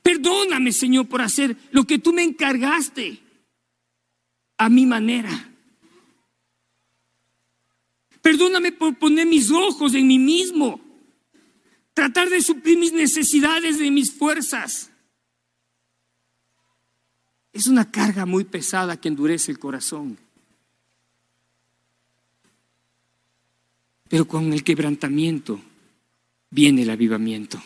Perdóname, 0.02 0.72
Señor, 0.72 1.08
por 1.08 1.20
hacer 1.20 1.54
lo 1.72 1.84
que 1.84 1.98
tú 1.98 2.14
me 2.14 2.22
encargaste 2.22 3.20
a 4.56 4.70
mi 4.70 4.86
manera. 4.86 5.52
Perdóname 8.22 8.72
por 8.72 8.96
poner 8.96 9.26
mis 9.26 9.50
ojos 9.50 9.92
en 9.92 10.06
mí 10.06 10.18
mismo, 10.18 10.80
tratar 11.92 12.30
de 12.30 12.40
suplir 12.40 12.78
mis 12.78 12.94
necesidades 12.94 13.78
de 13.78 13.90
mis 13.90 14.10
fuerzas. 14.10 14.90
Es 17.52 17.66
una 17.66 17.90
carga 17.90 18.24
muy 18.24 18.44
pesada 18.44 18.98
que 18.98 19.08
endurece 19.08 19.52
el 19.52 19.58
corazón. 19.58 20.16
Pero 24.08 24.26
con 24.26 24.52
el 24.52 24.62
quebrantamiento 24.62 25.60
viene 26.50 26.82
el 26.82 26.90
avivamiento. 26.90 27.62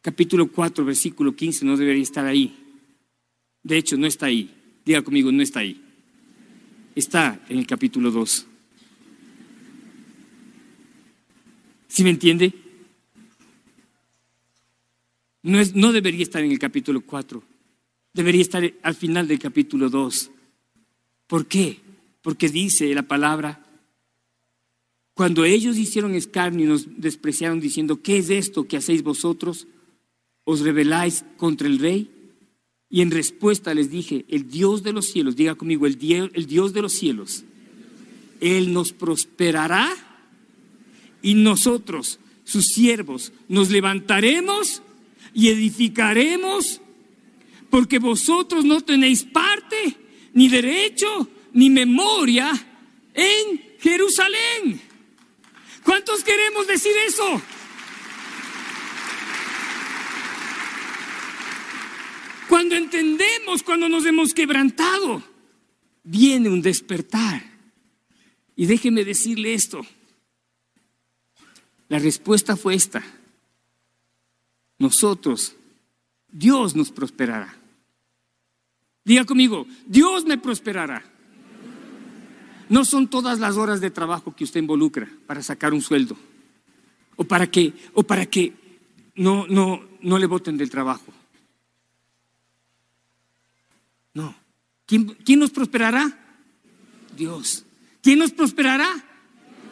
Capítulo 0.00 0.50
4, 0.50 0.84
versículo 0.84 1.34
15 1.34 1.64
no 1.64 1.76
debería 1.76 2.02
estar 2.02 2.24
ahí. 2.24 2.56
De 3.62 3.76
hecho, 3.76 3.96
no 3.96 4.06
está 4.06 4.26
ahí. 4.26 4.54
Diga 4.84 5.02
conmigo, 5.02 5.32
no 5.32 5.42
está 5.42 5.60
ahí. 5.60 5.82
Está 6.94 7.44
en 7.48 7.58
el 7.58 7.66
capítulo 7.66 8.10
2. 8.10 8.46
¿Sí 11.88 12.04
me 12.04 12.10
entiende? 12.10 12.66
no, 15.46 15.60
es, 15.60 15.76
no 15.76 15.92
debería 15.92 16.24
estar 16.24 16.42
en 16.42 16.50
el 16.50 16.58
capítulo 16.58 17.00
4, 17.02 17.40
debería 18.12 18.42
estar 18.42 18.68
al 18.82 18.94
final 18.96 19.28
del 19.28 19.38
capítulo 19.38 19.88
2. 19.88 20.30
¿Por 21.28 21.46
qué? 21.46 21.78
Porque 22.26 22.48
dice 22.48 22.92
la 22.92 23.04
palabra, 23.04 23.64
cuando 25.14 25.44
ellos 25.44 25.76
hicieron 25.76 26.16
escarnio 26.16 26.64
y 26.64 26.68
nos 26.68 27.00
despreciaron 27.00 27.60
diciendo, 27.60 28.02
¿qué 28.02 28.18
es 28.18 28.30
esto 28.30 28.66
que 28.66 28.76
hacéis 28.76 29.04
vosotros? 29.04 29.68
¿Os 30.42 30.62
rebeláis 30.62 31.24
contra 31.36 31.68
el 31.68 31.78
rey? 31.78 32.10
Y 32.90 33.02
en 33.02 33.12
respuesta 33.12 33.74
les 33.74 33.92
dije, 33.92 34.24
el 34.28 34.50
Dios 34.50 34.82
de 34.82 34.92
los 34.92 35.06
cielos, 35.06 35.36
diga 35.36 35.54
conmigo, 35.54 35.86
el 35.86 35.96
el 36.34 36.46
Dios 36.46 36.72
de 36.72 36.82
los 36.82 36.94
cielos, 36.94 37.44
Él 38.40 38.72
nos 38.72 38.92
prosperará 38.92 39.88
y 41.22 41.34
nosotros, 41.34 42.18
sus 42.42 42.64
siervos, 42.64 43.32
nos 43.48 43.70
levantaremos 43.70 44.82
y 45.32 45.50
edificaremos, 45.50 46.80
porque 47.70 48.00
vosotros 48.00 48.64
no 48.64 48.80
tenéis 48.80 49.22
parte, 49.22 49.96
ni 50.34 50.48
derecho, 50.48 51.28
ni 51.56 51.70
memoria 51.70 52.52
en 53.14 53.78
Jerusalén. 53.80 54.78
¿Cuántos 55.82 56.22
queremos 56.22 56.66
decir 56.66 56.92
eso? 57.06 57.40
Cuando 62.46 62.74
entendemos, 62.74 63.62
cuando 63.62 63.88
nos 63.88 64.04
hemos 64.04 64.34
quebrantado, 64.34 65.22
viene 66.04 66.50
un 66.50 66.60
despertar. 66.60 67.42
Y 68.54 68.66
déjeme 68.66 69.04
decirle 69.04 69.54
esto. 69.54 69.80
La 71.88 71.98
respuesta 71.98 72.56
fue 72.56 72.74
esta. 72.74 73.02
Nosotros, 74.78 75.56
Dios 76.28 76.76
nos 76.76 76.90
prosperará. 76.92 77.56
Diga 79.04 79.24
conmigo, 79.24 79.66
Dios 79.86 80.26
me 80.26 80.36
prosperará. 80.36 81.15
No 82.68 82.84
son 82.84 83.08
todas 83.08 83.38
las 83.38 83.56
horas 83.56 83.80
de 83.80 83.90
trabajo 83.90 84.34
que 84.34 84.44
usted 84.44 84.60
involucra 84.60 85.08
para 85.26 85.42
sacar 85.42 85.72
un 85.72 85.82
sueldo 85.82 86.16
o 87.16 87.24
para 87.24 87.50
que 87.50 87.72
o 87.94 88.02
para 88.02 88.26
que 88.26 88.52
no 89.16 89.46
no 89.46 89.80
no 90.02 90.18
le 90.18 90.26
voten 90.26 90.56
del 90.56 90.70
trabajo. 90.70 91.12
No. 94.14 94.34
¿Quién, 94.86 95.38
nos 95.38 95.50
prosperará? 95.50 96.16
Dios. 97.14 97.64
¿Quién 98.02 98.18
nos 98.20 98.32
prosperará? 98.32 98.88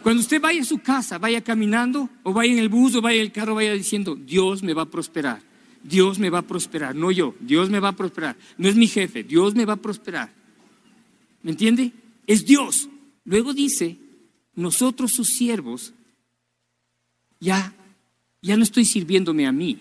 Cuando 0.02 0.20
usted 0.20 0.40
vaya 0.40 0.60
a 0.60 0.66
su 0.66 0.80
casa, 0.80 1.18
vaya 1.18 1.40
caminando, 1.40 2.10
o 2.24 2.32
vaya 2.34 2.52
en 2.52 2.58
el 2.58 2.68
bus, 2.68 2.94
o 2.96 3.00
vaya 3.00 3.20
en 3.20 3.22
el 3.22 3.32
carro, 3.32 3.54
vaya 3.54 3.72
diciendo, 3.72 4.16
Dios 4.16 4.62
me 4.62 4.74
va 4.74 4.82
a 4.82 4.90
prosperar. 4.90 5.40
Dios 5.82 6.18
me 6.18 6.30
va 6.30 6.38
a 6.38 6.42
prosperar, 6.42 6.94
no 6.94 7.10
yo, 7.10 7.34
Dios 7.40 7.70
me 7.70 7.80
va 7.80 7.88
a 7.88 7.96
prosperar. 7.96 8.36
No 8.58 8.68
es 8.68 8.76
mi 8.76 8.86
jefe, 8.86 9.22
Dios 9.22 9.54
me 9.54 9.64
va 9.64 9.74
a 9.74 9.76
prosperar. 9.76 10.32
¿Me 11.42 11.52
entiende? 11.52 11.92
Es 12.26 12.44
Dios. 12.44 12.88
Luego 13.24 13.54
dice, 13.54 13.96
nosotros 14.54 15.12
sus 15.12 15.28
siervos, 15.28 15.92
ya, 17.40 17.74
ya 18.42 18.56
no 18.56 18.62
estoy 18.62 18.84
sirviéndome 18.84 19.46
a 19.46 19.52
mí, 19.52 19.80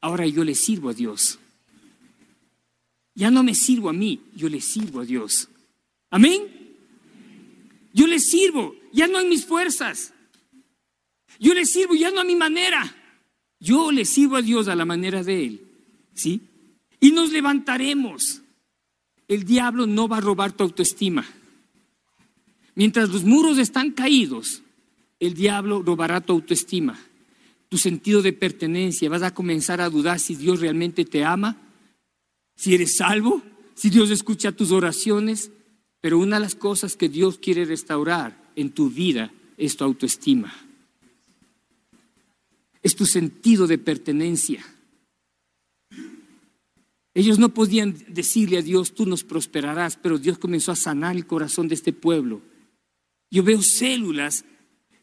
ahora 0.00 0.26
yo 0.26 0.44
le 0.44 0.54
sirvo 0.54 0.90
a 0.90 0.94
Dios. 0.94 1.38
Ya 3.14 3.30
no 3.30 3.42
me 3.42 3.54
sirvo 3.54 3.88
a 3.88 3.92
mí, 3.92 4.20
yo 4.34 4.48
le 4.48 4.60
sirvo 4.60 5.00
a 5.00 5.04
Dios. 5.04 5.48
Amén. 6.10 6.42
Yo 7.92 8.06
le 8.06 8.20
sirvo, 8.20 8.76
ya 8.92 9.08
no 9.08 9.20
en 9.20 9.28
mis 9.28 9.46
fuerzas. 9.46 10.12
Yo 11.38 11.54
le 11.54 11.64
sirvo 11.64 11.94
ya 11.94 12.10
no 12.10 12.20
a 12.20 12.24
mi 12.24 12.36
manera. 12.36 12.94
Yo 13.58 13.90
le 13.90 14.04
sirvo 14.04 14.36
a 14.36 14.42
Dios 14.42 14.68
a 14.68 14.74
la 14.74 14.84
manera 14.84 15.22
de 15.22 15.46
Él. 15.46 15.60
¿Sí? 16.14 16.42
Y 17.00 17.12
nos 17.12 17.32
levantaremos. 17.32 18.42
El 19.28 19.44
diablo 19.44 19.86
no 19.86 20.08
va 20.08 20.18
a 20.18 20.20
robar 20.20 20.52
tu 20.52 20.64
autoestima. 20.64 21.26
Mientras 22.76 23.08
los 23.08 23.24
muros 23.24 23.58
están 23.58 23.90
caídos, 23.90 24.62
el 25.18 25.34
diablo 25.34 25.82
robará 25.82 26.20
tu 26.20 26.34
autoestima, 26.34 26.96
tu 27.68 27.76
sentido 27.76 28.22
de 28.22 28.32
pertenencia. 28.32 29.10
Vas 29.10 29.22
a 29.22 29.34
comenzar 29.34 29.80
a 29.80 29.90
dudar 29.90 30.20
si 30.20 30.36
Dios 30.36 30.60
realmente 30.60 31.04
te 31.04 31.24
ama 31.24 31.60
si 32.56 32.74
eres 32.74 32.96
salvo, 32.96 33.42
si 33.74 33.90
Dios 33.90 34.10
escucha 34.10 34.52
tus 34.52 34.72
oraciones, 34.72 35.50
pero 36.00 36.18
una 36.18 36.36
de 36.36 36.40
las 36.40 36.54
cosas 36.54 36.96
que 36.96 37.08
Dios 37.08 37.38
quiere 37.38 37.64
restaurar 37.64 38.50
en 38.56 38.70
tu 38.70 38.88
vida 38.88 39.32
es 39.58 39.76
tu 39.76 39.84
autoestima, 39.84 40.52
es 42.82 42.96
tu 42.96 43.04
sentido 43.04 43.66
de 43.66 43.78
pertenencia. 43.78 44.64
Ellos 47.14 47.38
no 47.38 47.54
podían 47.54 47.96
decirle 48.08 48.58
a 48.58 48.62
Dios, 48.62 48.94
tú 48.94 49.06
nos 49.06 49.24
prosperarás, 49.24 49.96
pero 49.96 50.18
Dios 50.18 50.38
comenzó 50.38 50.72
a 50.72 50.76
sanar 50.76 51.16
el 51.16 51.26
corazón 51.26 51.68
de 51.68 51.74
este 51.74 51.92
pueblo. 51.92 52.42
Yo 53.30 53.42
veo 53.42 53.62
células, 53.62 54.44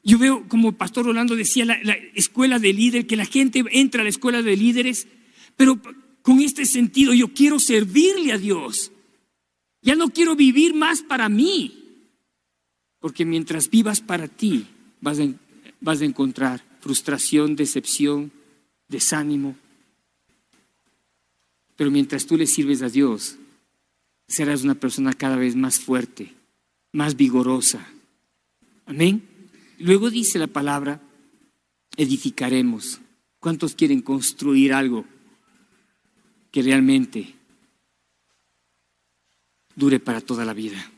yo 0.03 0.17
veo, 0.17 0.47
como 0.47 0.73
Pastor 0.73 1.05
Rolando 1.05 1.35
decía, 1.35 1.65
la, 1.65 1.79
la 1.83 1.95
escuela 2.13 2.59
de 2.59 2.73
líder, 2.73 3.07
que 3.07 3.15
la 3.15 3.25
gente 3.25 3.63
entra 3.71 4.01
a 4.01 4.03
la 4.03 4.09
escuela 4.09 4.41
de 4.41 4.57
líderes, 4.57 5.07
pero 5.55 5.79
con 6.23 6.39
este 6.39 6.65
sentido, 6.65 7.13
yo 7.13 7.33
quiero 7.33 7.59
servirle 7.59 8.31
a 8.31 8.37
Dios. 8.37 8.91
Ya 9.81 9.95
no 9.95 10.09
quiero 10.09 10.35
vivir 10.35 10.73
más 10.73 11.01
para 11.01 11.27
mí. 11.29 11.79
Porque 12.99 13.25
mientras 13.25 13.69
vivas 13.69 13.99
para 13.99 14.29
ti, 14.29 14.65
vas 15.01 16.01
a 16.01 16.05
encontrar 16.05 16.63
frustración, 16.79 17.57
decepción, 17.57 18.31
desánimo. 18.87 19.57
Pero 21.75 21.91
mientras 21.91 22.25
tú 22.25 22.37
le 22.37 22.47
sirves 22.47 22.81
a 22.81 22.89
Dios, 22.89 23.35
serás 24.27 24.63
una 24.63 24.75
persona 24.75 25.11
cada 25.11 25.35
vez 25.35 25.57
más 25.57 25.79
fuerte, 25.79 26.33
más 26.93 27.17
vigorosa. 27.17 27.85
Amén. 28.85 29.23
Luego 29.79 30.09
dice 30.09 30.39
la 30.39 30.47
palabra, 30.47 31.01
edificaremos. 31.97 32.99
¿Cuántos 33.39 33.75
quieren 33.75 34.01
construir 34.01 34.73
algo? 34.73 35.05
que 36.53 36.61
realmente 36.61 37.33
dure 39.75 39.99
para 39.99 40.21
toda 40.21 40.45
la 40.45 40.53
vida. 40.53 40.91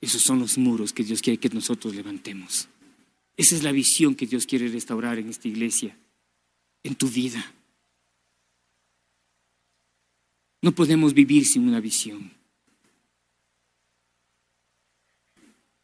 Esos 0.00 0.22
son 0.22 0.38
los 0.38 0.56
muros 0.56 0.92
que 0.92 1.02
Dios 1.02 1.20
quiere 1.20 1.40
que 1.40 1.48
nosotros 1.48 1.96
levantemos. 1.96 2.68
Esa 3.36 3.56
es 3.56 3.64
la 3.64 3.72
visión 3.72 4.14
que 4.14 4.28
Dios 4.28 4.46
quiere 4.46 4.68
restaurar 4.68 5.18
en 5.18 5.28
esta 5.28 5.48
iglesia, 5.48 5.98
en 6.84 6.94
tu 6.94 7.08
vida. 7.08 7.44
No 10.64 10.72
podemos 10.72 11.12
vivir 11.12 11.44
sin 11.44 11.68
una 11.68 11.78
visión. 11.78 12.32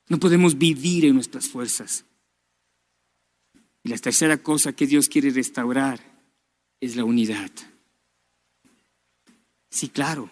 No 0.08 0.18
podemos 0.18 0.56
vivir 0.56 1.04
en 1.04 1.16
nuestras 1.16 1.50
fuerzas. 1.50 2.06
Y 3.84 3.90
la 3.90 3.98
tercera 3.98 4.42
cosa 4.42 4.72
que 4.72 4.86
Dios 4.86 5.10
quiere 5.10 5.28
restaurar 5.28 6.00
es 6.80 6.96
la 6.96 7.04
unidad. 7.04 7.50
Sí, 9.68 9.90
claro. 9.90 10.30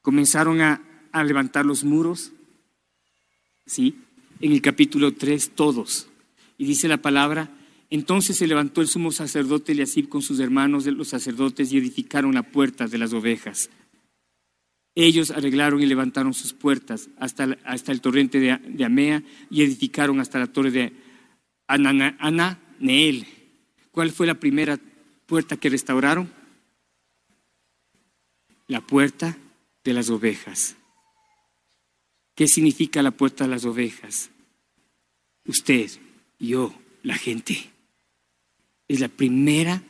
Comenzaron 0.00 0.60
a, 0.60 0.82
levantar 1.22 1.64
los 1.64 1.84
muros, 1.84 2.32
¿sí? 3.64 3.96
En 4.40 4.50
el 4.50 4.60
capítulo 4.60 5.14
3, 5.14 5.52
todos. 5.54 6.08
Y 6.58 6.64
dice 6.64 6.88
la 6.88 7.00
palabra, 7.00 7.48
entonces 7.94 8.38
se 8.38 8.46
levantó 8.46 8.80
el 8.80 8.88
sumo 8.88 9.12
sacerdote 9.12 9.72
Eliasib 9.72 10.08
con 10.08 10.22
sus 10.22 10.40
hermanos 10.40 10.86
los 10.86 11.08
sacerdotes 11.08 11.70
y 11.70 11.76
edificaron 11.76 12.32
la 12.34 12.42
puerta 12.42 12.86
de 12.86 12.96
las 12.96 13.12
ovejas. 13.12 13.68
Ellos 14.94 15.30
arreglaron 15.30 15.82
y 15.82 15.84
levantaron 15.84 16.32
sus 16.32 16.54
puertas 16.54 17.10
hasta, 17.18 17.58
hasta 17.64 17.92
el 17.92 18.00
torrente 18.00 18.40
de, 18.40 18.82
Amea 18.82 19.22
y 19.50 19.62
edificaron 19.62 20.20
hasta 20.20 20.38
la 20.38 20.46
torre 20.46 20.70
de 20.70 20.92
Ana, 21.66 22.58
Neel. 22.78 23.26
¿Cuál 23.90 24.10
fue 24.10 24.26
la 24.26 24.40
primera 24.40 24.80
puerta 25.26 25.58
que 25.58 25.68
restauraron? 25.68 26.32
La 28.68 28.80
puerta 28.80 29.36
de 29.84 29.92
las 29.92 30.08
ovejas. 30.08 30.76
¿Qué 32.34 32.48
significa 32.48 33.02
la 33.02 33.10
puerta 33.10 33.44
de 33.44 33.50
las 33.50 33.66
ovejas? 33.66 34.30
Usted, 35.44 35.90
yo, 36.38 36.74
la 37.02 37.16
gente. 37.16 37.71
Es 38.92 39.00
la 39.00 39.08
primera 39.08 39.82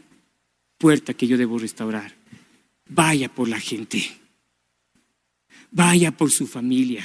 puerta 0.78 1.12
que 1.12 1.26
yo 1.26 1.36
debo 1.36 1.58
restaurar. 1.58 2.14
Vaya 2.88 3.28
por 3.28 3.48
la 3.48 3.58
gente. 3.58 4.00
Vaya 5.72 6.16
por 6.16 6.30
su 6.30 6.46
familia. 6.46 7.04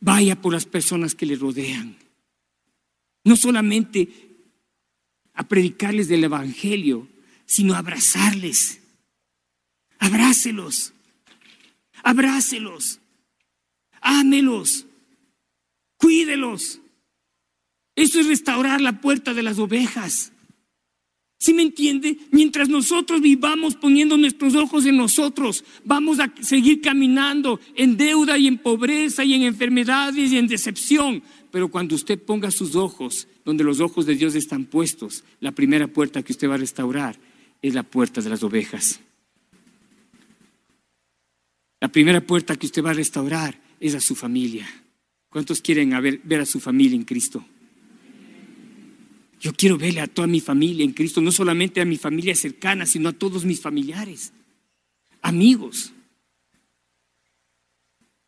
Vaya 0.00 0.34
por 0.34 0.52
las 0.52 0.66
personas 0.66 1.14
que 1.14 1.26
le 1.26 1.36
rodean. 1.36 1.96
No 3.22 3.36
solamente 3.36 4.08
a 5.34 5.46
predicarles 5.46 6.08
del 6.08 6.24
Evangelio, 6.24 7.06
sino 7.46 7.74
a 7.74 7.78
abrazarles. 7.78 8.80
Abrácelos. 10.00 10.92
Abrácelos. 12.02 12.98
Ámelos. 14.00 14.86
Cuídelos. 15.98 16.80
Eso 17.98 18.20
es 18.20 18.28
restaurar 18.28 18.80
la 18.80 19.00
puerta 19.00 19.34
de 19.34 19.42
las 19.42 19.58
ovejas. 19.58 20.30
¿Sí 21.36 21.52
me 21.52 21.62
entiende? 21.62 22.16
Mientras 22.30 22.68
nosotros 22.68 23.20
vivamos 23.20 23.74
poniendo 23.74 24.16
nuestros 24.16 24.54
ojos 24.54 24.86
en 24.86 24.96
nosotros, 24.96 25.64
vamos 25.84 26.20
a 26.20 26.32
seguir 26.40 26.80
caminando 26.80 27.58
en 27.74 27.96
deuda 27.96 28.38
y 28.38 28.46
en 28.46 28.58
pobreza 28.58 29.24
y 29.24 29.34
en 29.34 29.42
enfermedades 29.42 30.30
y 30.30 30.38
en 30.38 30.46
decepción. 30.46 31.24
Pero 31.50 31.72
cuando 31.72 31.96
usted 31.96 32.22
ponga 32.22 32.52
sus 32.52 32.76
ojos 32.76 33.26
donde 33.44 33.64
los 33.64 33.80
ojos 33.80 34.06
de 34.06 34.14
Dios 34.14 34.36
están 34.36 34.66
puestos, 34.66 35.24
la 35.40 35.50
primera 35.50 35.88
puerta 35.88 36.22
que 36.22 36.30
usted 36.30 36.48
va 36.48 36.54
a 36.54 36.58
restaurar 36.58 37.18
es 37.62 37.74
la 37.74 37.82
puerta 37.82 38.20
de 38.20 38.30
las 38.30 38.44
ovejas. 38.44 39.00
La 41.80 41.88
primera 41.88 42.20
puerta 42.20 42.54
que 42.54 42.66
usted 42.66 42.84
va 42.84 42.90
a 42.90 42.94
restaurar 42.94 43.60
es 43.80 43.96
a 43.96 44.00
su 44.00 44.14
familia. 44.14 44.68
¿Cuántos 45.30 45.60
quieren 45.60 45.92
ver 46.22 46.40
a 46.40 46.46
su 46.46 46.60
familia 46.60 46.94
en 46.94 47.02
Cristo? 47.02 47.44
Yo 49.40 49.52
quiero 49.52 49.78
verle 49.78 50.00
a 50.00 50.06
toda 50.08 50.26
mi 50.26 50.40
familia 50.40 50.84
en 50.84 50.92
Cristo, 50.92 51.20
no 51.20 51.30
solamente 51.30 51.80
a 51.80 51.84
mi 51.84 51.96
familia 51.96 52.34
cercana, 52.34 52.86
sino 52.86 53.08
a 53.08 53.12
todos 53.12 53.44
mis 53.44 53.60
familiares, 53.60 54.32
amigos. 55.22 55.92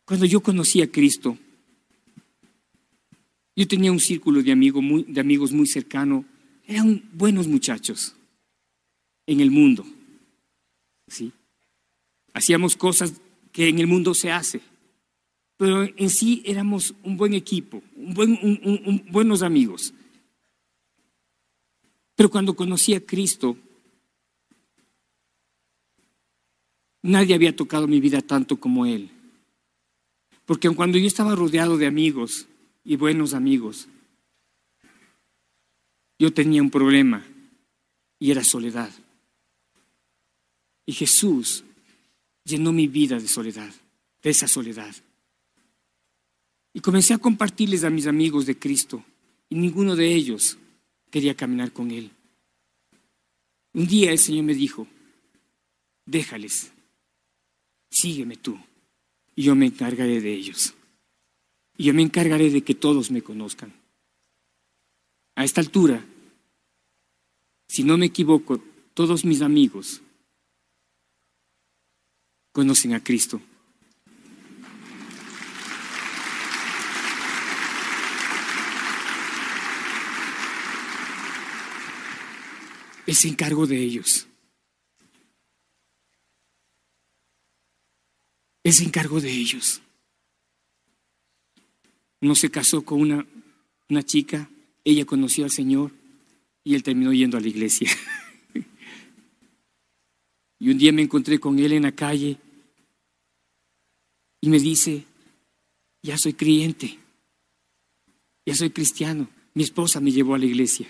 Cuando 0.05 0.25
yo 0.25 0.41
conocí 0.41 0.81
a 0.81 0.91
Cristo, 0.91 1.37
yo 3.55 3.67
tenía 3.67 3.91
un 3.91 3.99
círculo 3.99 4.41
de, 4.41 4.51
amigos 4.51 5.51
muy 5.51 5.67
cercano, 5.67 6.25
eran 6.65 7.03
buenos 7.13 7.47
muchachos 7.47 8.15
en 9.27 9.41
el 9.41 9.51
mundo. 9.51 9.85
¿sí? 11.07 11.33
Hacíamos 12.33 12.77
cosas 12.77 13.21
que 13.51 13.67
en 13.67 13.79
el 13.79 13.87
mundo 13.87 14.13
se 14.13 14.31
hace, 14.31 14.61
pero 15.57 15.83
en 15.83 16.09
sí 16.09 16.41
éramos 16.45 16.95
un 17.03 17.17
buen 17.17 17.33
equipo, 17.33 17.83
buenos 17.95 19.41
amigos. 19.41 19.93
Pero 22.21 22.29
cuando 22.29 22.55
conocí 22.55 22.93
a 22.93 23.03
Cristo, 23.03 23.57
nadie 27.01 27.33
había 27.33 27.55
tocado 27.55 27.87
mi 27.87 27.99
vida 27.99 28.21
tanto 28.21 28.59
como 28.59 28.85
Él. 28.85 29.09
Porque 30.45 30.69
cuando 30.69 30.99
yo 30.99 31.07
estaba 31.07 31.33
rodeado 31.33 31.79
de 31.79 31.87
amigos 31.87 32.45
y 32.83 32.95
buenos 32.95 33.33
amigos, 33.33 33.87
yo 36.19 36.31
tenía 36.31 36.61
un 36.61 36.69
problema 36.69 37.25
y 38.19 38.29
era 38.29 38.43
soledad. 38.43 38.91
Y 40.85 40.93
Jesús 40.93 41.63
llenó 42.43 42.71
mi 42.71 42.85
vida 42.85 43.17
de 43.17 43.27
soledad, 43.27 43.73
de 44.21 44.29
esa 44.29 44.47
soledad. 44.47 44.95
Y 46.71 46.81
comencé 46.81 47.15
a 47.15 47.17
compartirles 47.17 47.83
a 47.83 47.89
mis 47.89 48.05
amigos 48.05 48.45
de 48.45 48.59
Cristo 48.59 49.03
y 49.49 49.55
ninguno 49.55 49.95
de 49.95 50.13
ellos 50.13 50.59
quería 51.11 51.35
caminar 51.35 51.71
con 51.71 51.91
Él. 51.91 52.09
Un 53.73 53.85
día 53.85 54.11
el 54.11 54.17
Señor 54.17 54.45
me 54.45 54.55
dijo, 54.55 54.87
déjales, 56.05 56.71
sígueme 57.89 58.37
tú, 58.37 58.57
y 59.35 59.43
yo 59.43 59.55
me 59.55 59.67
encargaré 59.67 60.19
de 60.21 60.33
ellos. 60.33 60.73
Y 61.77 61.85
yo 61.85 61.93
me 61.93 62.01
encargaré 62.01 62.49
de 62.49 62.63
que 62.63 62.75
todos 62.75 63.11
me 63.11 63.21
conozcan. 63.21 63.73
A 65.35 65.43
esta 65.43 65.61
altura, 65.61 66.03
si 67.67 67.83
no 67.83 67.97
me 67.97 68.07
equivoco, 68.07 68.61
todos 68.93 69.23
mis 69.23 69.41
amigos 69.41 70.01
conocen 72.51 72.93
a 72.93 73.03
Cristo. 73.03 73.41
Es 83.11 83.25
encargo 83.25 83.67
de 83.67 83.77
ellos. 83.77 84.25
Es 88.63 88.79
encargo 88.79 89.19
de 89.19 89.29
ellos. 89.29 89.81
Uno 92.21 92.35
se 92.35 92.49
casó 92.49 92.85
con 92.85 93.01
una, 93.01 93.25
una 93.89 94.03
chica, 94.03 94.49
ella 94.85 95.03
conoció 95.03 95.43
al 95.43 95.51
Señor 95.51 95.91
y 96.63 96.73
él 96.73 96.83
terminó 96.83 97.11
yendo 97.11 97.37
a 97.37 97.41
la 97.41 97.49
iglesia. 97.49 97.91
y 100.59 100.69
un 100.69 100.77
día 100.77 100.93
me 100.93 101.01
encontré 101.01 101.37
con 101.37 101.59
él 101.59 101.73
en 101.73 101.83
la 101.83 101.91
calle 101.91 102.37
y 104.39 104.47
me 104.47 104.59
dice, 104.59 105.03
ya 106.01 106.17
soy 106.17 106.33
creyente, 106.33 106.97
ya 108.45 108.55
soy 108.55 108.69
cristiano. 108.69 109.27
Mi 109.53 109.63
esposa 109.63 109.99
me 109.99 110.13
llevó 110.13 110.35
a 110.35 110.39
la 110.39 110.45
iglesia. 110.45 110.87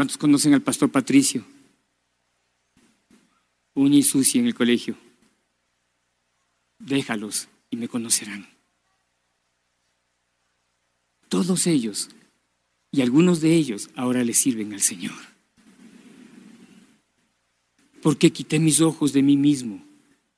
¿Cuántos 0.00 0.16
conocen 0.16 0.54
al 0.54 0.62
pastor 0.62 0.90
Patricio? 0.90 1.44
Uña 3.74 3.98
y 3.98 4.02
sucia 4.02 4.40
en 4.40 4.46
el 4.46 4.54
colegio. 4.54 4.96
Déjalos 6.78 7.48
y 7.68 7.76
me 7.76 7.86
conocerán. 7.86 8.48
Todos 11.28 11.66
ellos 11.66 12.08
y 12.90 13.02
algunos 13.02 13.42
de 13.42 13.52
ellos 13.52 13.90
ahora 13.94 14.24
le 14.24 14.32
sirven 14.32 14.72
al 14.72 14.80
Señor. 14.80 15.20
Porque 18.00 18.32
quité 18.32 18.58
mis 18.58 18.80
ojos 18.80 19.12
de 19.12 19.20
mí 19.20 19.36
mismo 19.36 19.84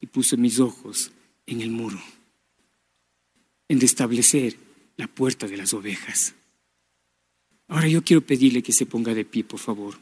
y 0.00 0.08
puse 0.08 0.36
mis 0.36 0.58
ojos 0.58 1.12
en 1.46 1.60
el 1.60 1.70
muro, 1.70 2.02
en 3.68 3.80
restablecer 3.80 4.56
la 4.96 5.06
puerta 5.06 5.46
de 5.46 5.56
las 5.56 5.72
ovejas. 5.72 6.34
Ahora 7.72 7.88
yo 7.88 8.04
quiero 8.04 8.20
pedirle 8.20 8.62
que 8.62 8.74
se 8.74 8.84
ponga 8.84 9.14
de 9.14 9.24
pie, 9.24 9.44
por 9.44 9.58
favor. 9.58 9.94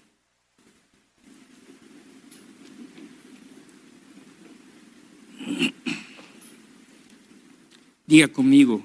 Diga 8.08 8.26
conmigo 8.26 8.82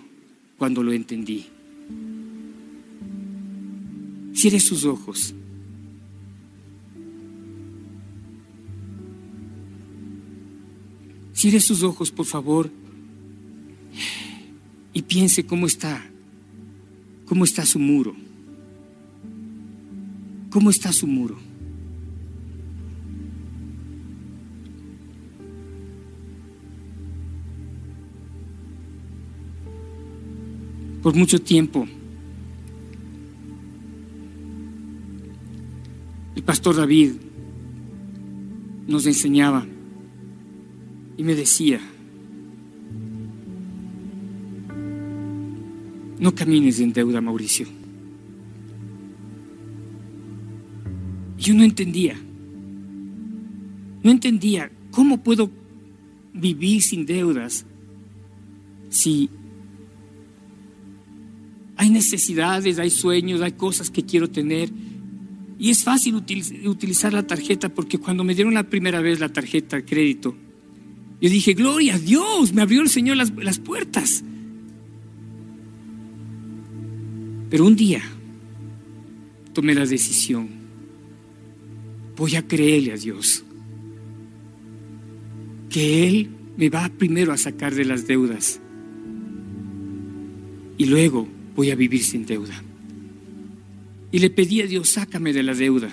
cuando 0.60 0.84
lo 0.84 0.94
entendí. 0.94 1.48
Cierre 4.36 4.60
sus 4.60 4.86
ojos. 4.86 5.34
Cierre 11.34 11.60
sus 11.60 11.82
ojos, 11.82 12.12
por 12.12 12.28
favor, 12.28 12.70
y 14.94 15.02
piense 15.02 15.44
cómo 15.44 15.66
está, 15.66 16.08
cómo 17.26 17.46
está 17.46 17.66
su 17.66 17.80
muro. 17.80 18.25
¿Cómo 20.56 20.70
está 20.70 20.94
su 20.94 21.06
muro? 21.06 21.36
Por 31.04 31.14
mucho 31.14 31.42
tiempo, 31.42 31.86
el 36.38 36.44
pastor 36.44 36.78
David 36.78 37.12
nos 38.88 39.06
enseñaba 39.08 39.66
y 41.18 41.24
me 41.26 41.36
decía, 41.36 41.82
no 46.18 46.34
camines 46.34 46.80
en 46.80 46.94
deuda, 46.94 47.20
Mauricio. 47.20 47.85
Yo 51.46 51.54
no 51.54 51.64
entendía. 51.64 52.20
No 54.02 54.10
entendía 54.10 54.72
cómo 54.90 55.22
puedo 55.22 55.52
vivir 56.34 56.82
sin 56.82 57.06
deudas 57.06 57.68
si 58.90 59.30
hay 61.78 61.92
necesidades, 61.92 62.80
hay 62.80 62.90
sueños, 62.90 63.42
hay 63.42 63.52
cosas 63.52 63.92
que 63.92 64.04
quiero 64.04 64.28
tener. 64.28 64.72
Y 65.60 65.70
es 65.70 65.84
fácil 65.84 66.16
utilizar 66.16 67.14
la 67.14 67.28
tarjeta 67.28 67.70
porque 67.70 68.00
cuando 68.00 68.24
me 68.24 68.34
dieron 68.34 68.56
la 68.56 68.68
primera 68.68 69.00
vez 69.00 69.20
la 69.20 69.30
tarjeta 69.30 69.76
de 69.76 69.86
crédito, 69.86 70.36
yo 71.22 71.30
dije, 71.30 71.54
gloria 71.54 71.94
a 71.94 72.00
Dios, 72.00 72.54
me 72.54 72.64
abrió 72.64 72.82
el 72.82 72.90
Señor 72.90 73.18
las, 73.18 73.32
las 73.36 73.60
puertas. 73.60 74.24
Pero 77.52 77.68
un 77.68 77.76
día 77.76 78.02
tomé 79.54 79.76
la 79.76 79.86
decisión 79.86 80.65
voy 82.16 82.36
a 82.36 82.48
creerle 82.48 82.94
a 82.94 82.98
Dios. 82.98 83.44
Que 85.70 86.08
Él 86.08 86.30
me 86.58 86.70
va 86.70 86.90
primero 86.90 87.34
a 87.34 87.38
sacar 87.38 87.76
de 87.76 87.86
las 87.86 88.08
deudas. 88.08 88.60
Y 90.78 90.86
luego 90.86 91.28
voy 91.56 91.72
a 91.72 91.76
vivir 91.76 92.04
sin 92.04 92.26
deuda. 92.26 92.62
Y 94.12 94.20
le 94.20 94.30
pedí 94.30 94.62
a 94.62 94.68
Dios, 94.68 94.90
sácame 94.90 95.34
de 95.34 95.44
la 95.44 95.54
deuda. 95.54 95.90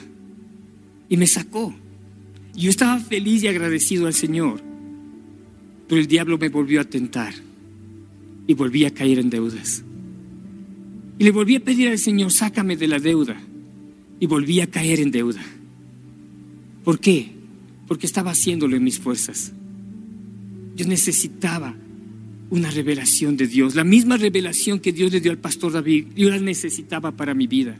Y 1.09 1.17
me 1.17 1.27
sacó. 1.27 1.75
Yo 2.55 2.71
estaba 2.71 2.99
feliz 2.99 3.43
y 3.43 3.49
agradecido 3.49 4.07
al 4.07 4.15
Señor. 4.15 4.61
Pero 5.89 6.01
el 6.01 6.07
diablo 6.07 6.39
me 6.39 6.49
volvió 6.49 6.81
a 6.81 6.85
tentar 6.85 7.35
y 8.47 8.55
volví 8.55 8.85
a 8.85 8.95
caer 8.95 9.19
en 9.19 9.31
deudas. 9.31 9.85
Y 11.19 11.25
le 11.25 11.31
volví 11.31 11.57
a 11.57 11.61
pedir 11.61 11.89
al 11.89 11.99
Señor, 11.99 12.31
sácame 12.31 12.77
de 12.77 12.89
la 12.89 12.99
deuda. 12.99 13.41
Y 14.21 14.27
volví 14.27 14.61
a 14.61 14.69
caer 14.69 15.01
en 15.01 15.11
deuda. 15.11 15.43
¿Por 16.85 16.99
qué? 17.01 17.31
Porque 17.87 18.07
estaba 18.07 18.31
haciéndolo 18.33 18.77
en 18.77 18.85
mis 18.85 18.99
fuerzas. 18.99 19.53
Yo 20.77 20.87
necesitaba 20.87 21.75
una 22.51 22.71
revelación 22.71 23.37
de 23.37 23.47
Dios, 23.47 23.75
la 23.75 23.85
misma 23.85 24.17
revelación 24.17 24.79
que 24.79 24.93
Dios 24.93 25.11
le 25.11 25.21
dio 25.21 25.31
al 25.31 25.39
pastor 25.39 25.73
David, 25.73 26.09
yo 26.15 26.29
la 26.29 26.39
necesitaba 26.39 27.13
para 27.13 27.33
mi 27.33 27.47
vida. 27.47 27.79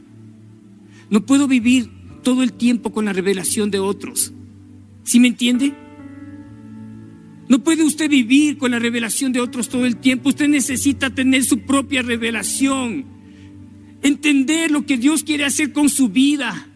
No 1.09 1.25
puedo 1.25 1.47
vivir 1.47 1.89
todo 2.23 2.41
el 2.41 2.53
tiempo 2.53 2.91
con 2.91 3.05
la 3.05 3.13
revelación 3.13 3.69
de 3.69 3.79
otros. 3.79 4.33
¿Sí 5.03 5.19
me 5.19 5.27
entiende? 5.27 5.73
No 7.49 7.63
puede 7.63 7.83
usted 7.83 8.09
vivir 8.09 8.57
con 8.57 8.71
la 8.71 8.79
revelación 8.79 9.31
de 9.33 9.41
otros 9.41 9.69
todo 9.69 9.85
el 9.85 9.97
tiempo. 9.97 10.29
Usted 10.29 10.47
necesita 10.47 11.13
tener 11.13 11.43
su 11.43 11.59
propia 11.59 12.01
revelación. 12.01 13.05
Entender 14.01 14.71
lo 14.71 14.85
que 14.85 14.97
Dios 14.97 15.23
quiere 15.23 15.45
hacer 15.45 15.71
con 15.71 15.89
su 15.89 16.09
vida. 16.09 16.67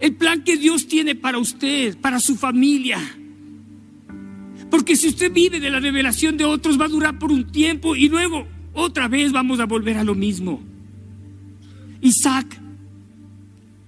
El 0.00 0.16
plan 0.16 0.42
que 0.42 0.56
Dios 0.56 0.88
tiene 0.88 1.14
para 1.14 1.38
usted, 1.38 1.96
para 1.98 2.18
su 2.18 2.36
familia. 2.36 2.98
Porque 4.70 4.96
si 4.96 5.08
usted 5.08 5.30
vive 5.30 5.60
de 5.60 5.70
la 5.70 5.78
revelación 5.78 6.36
de 6.38 6.44
otros 6.44 6.80
va 6.80 6.86
a 6.86 6.88
durar 6.88 7.18
por 7.18 7.30
un 7.30 7.52
tiempo 7.52 7.94
y 7.94 8.08
luego 8.08 8.46
otra 8.72 9.08
vez 9.08 9.30
vamos 9.30 9.60
a 9.60 9.66
volver 9.66 9.98
a 9.98 10.04
lo 10.04 10.14
mismo. 10.14 10.62
Isaac, 12.00 12.58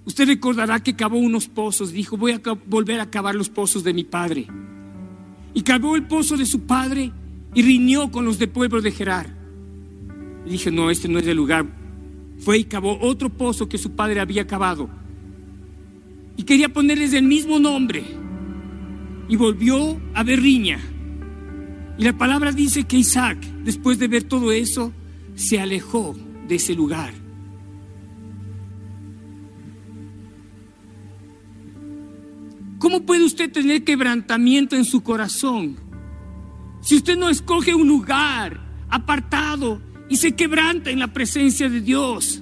usted 0.05 0.27
recordará 0.27 0.81
que 0.81 0.95
cavó 0.95 1.17
unos 1.17 1.49
pozos, 1.49 1.93
dijo, 1.93 2.19
voy 2.19 2.33
a 2.33 2.41
volver 2.67 3.01
a 3.01 3.11
cavar 3.11 3.35
los 3.35 3.49
pozos 3.49 3.83
de 3.83 3.95
mi 3.95 4.05
padre. 4.05 4.47
Y 5.55 5.63
cavó 5.63 5.97
el 5.97 6.07
pozo 6.07 6.37
de 6.37 6.45
su 6.45 6.63
padre 6.63 7.11
y 7.55 7.63
riñó 7.63 8.11
con 8.11 8.25
los 8.25 8.39
de 8.39 8.49
pueblo 8.49 8.83
de 8.83 8.91
Gerar. 8.91 9.35
Y 10.45 10.51
dije, 10.51 10.71
no, 10.71 10.91
este 10.91 11.09
no 11.09 11.19
es 11.19 11.27
el 11.27 11.37
lugar. 11.37 11.67
Fue 12.39 12.59
y 12.59 12.65
cavó 12.65 12.99
otro 13.01 13.31
pozo 13.31 13.69
que 13.69 13.79
su 13.79 13.93
padre 13.93 14.21
había 14.21 14.47
cavado. 14.47 14.91
Y 16.37 16.45
quería 16.45 16.69
ponerles 16.69 17.13
el 17.13 17.25
mismo 17.25 17.59
nombre 17.59 18.05
y 19.29 19.37
volvió 19.37 20.01
a 20.15 20.23
ver 20.23 20.41
riña. 20.41 20.81
Y 21.99 22.05
la 22.05 22.17
palabra 22.17 22.53
dice 22.53 22.85
que 22.85 22.97
Isaac, 22.97 23.39
después 23.65 23.99
de 23.99 24.09
ver 24.09 24.25
todo 24.25 24.53
eso, 24.53 24.93
se 25.35 25.61
alejó 25.61 26.17
de 26.49 26.57
ese 26.57 26.75
lugar. 26.75 27.13
¿Cómo 32.79 33.07
puede 33.07 33.25
usted 33.25 33.53
tener 33.53 33.85
quebrantamiento 33.85 34.75
en 34.75 34.85
su 34.85 35.03
corazón 35.03 35.77
si 36.81 36.97
usted 36.97 37.17
no 37.17 37.29
escoge 37.29 37.77
un 37.77 37.87
lugar 37.87 38.61
apartado 38.89 39.81
y 40.09 40.17
se 40.17 40.35
quebranta 40.35 40.91
en 40.91 40.99
la 40.99 41.13
presencia 41.13 41.69
de 41.69 41.81
Dios? 41.81 42.42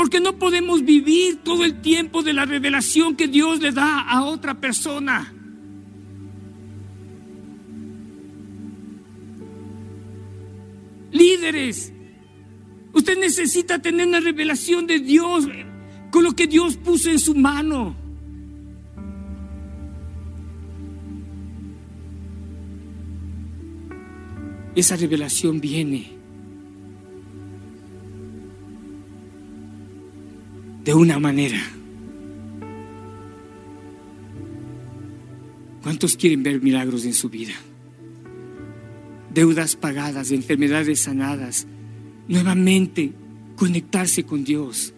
Porque 0.00 0.18
no 0.18 0.38
podemos 0.38 0.82
vivir 0.82 1.40
todo 1.44 1.62
el 1.62 1.82
tiempo 1.82 2.22
de 2.22 2.32
la 2.32 2.46
revelación 2.46 3.16
que 3.16 3.28
Dios 3.28 3.60
le 3.60 3.70
da 3.70 4.00
a 4.00 4.24
otra 4.24 4.58
persona. 4.58 5.30
Líderes, 11.12 11.92
usted 12.94 13.18
necesita 13.18 13.78
tener 13.78 14.08
una 14.08 14.20
revelación 14.20 14.86
de 14.86 15.00
Dios 15.00 15.46
con 16.10 16.24
lo 16.24 16.32
que 16.32 16.46
Dios 16.46 16.78
puso 16.78 17.10
en 17.10 17.18
su 17.18 17.34
mano. 17.34 17.94
Esa 24.74 24.96
revelación 24.96 25.60
viene 25.60 26.19
de 30.90 30.94
una 30.94 31.20
manera. 31.20 31.60
¿Cuántos 35.84 36.16
quieren 36.16 36.42
ver 36.42 36.60
milagros 36.60 37.04
en 37.04 37.14
su 37.14 37.28
vida? 37.28 37.52
Deudas 39.32 39.76
pagadas, 39.76 40.32
enfermedades 40.32 41.02
sanadas, 41.02 41.68
nuevamente 42.26 43.12
conectarse 43.54 44.24
con 44.24 44.42
Dios. 44.42 44.92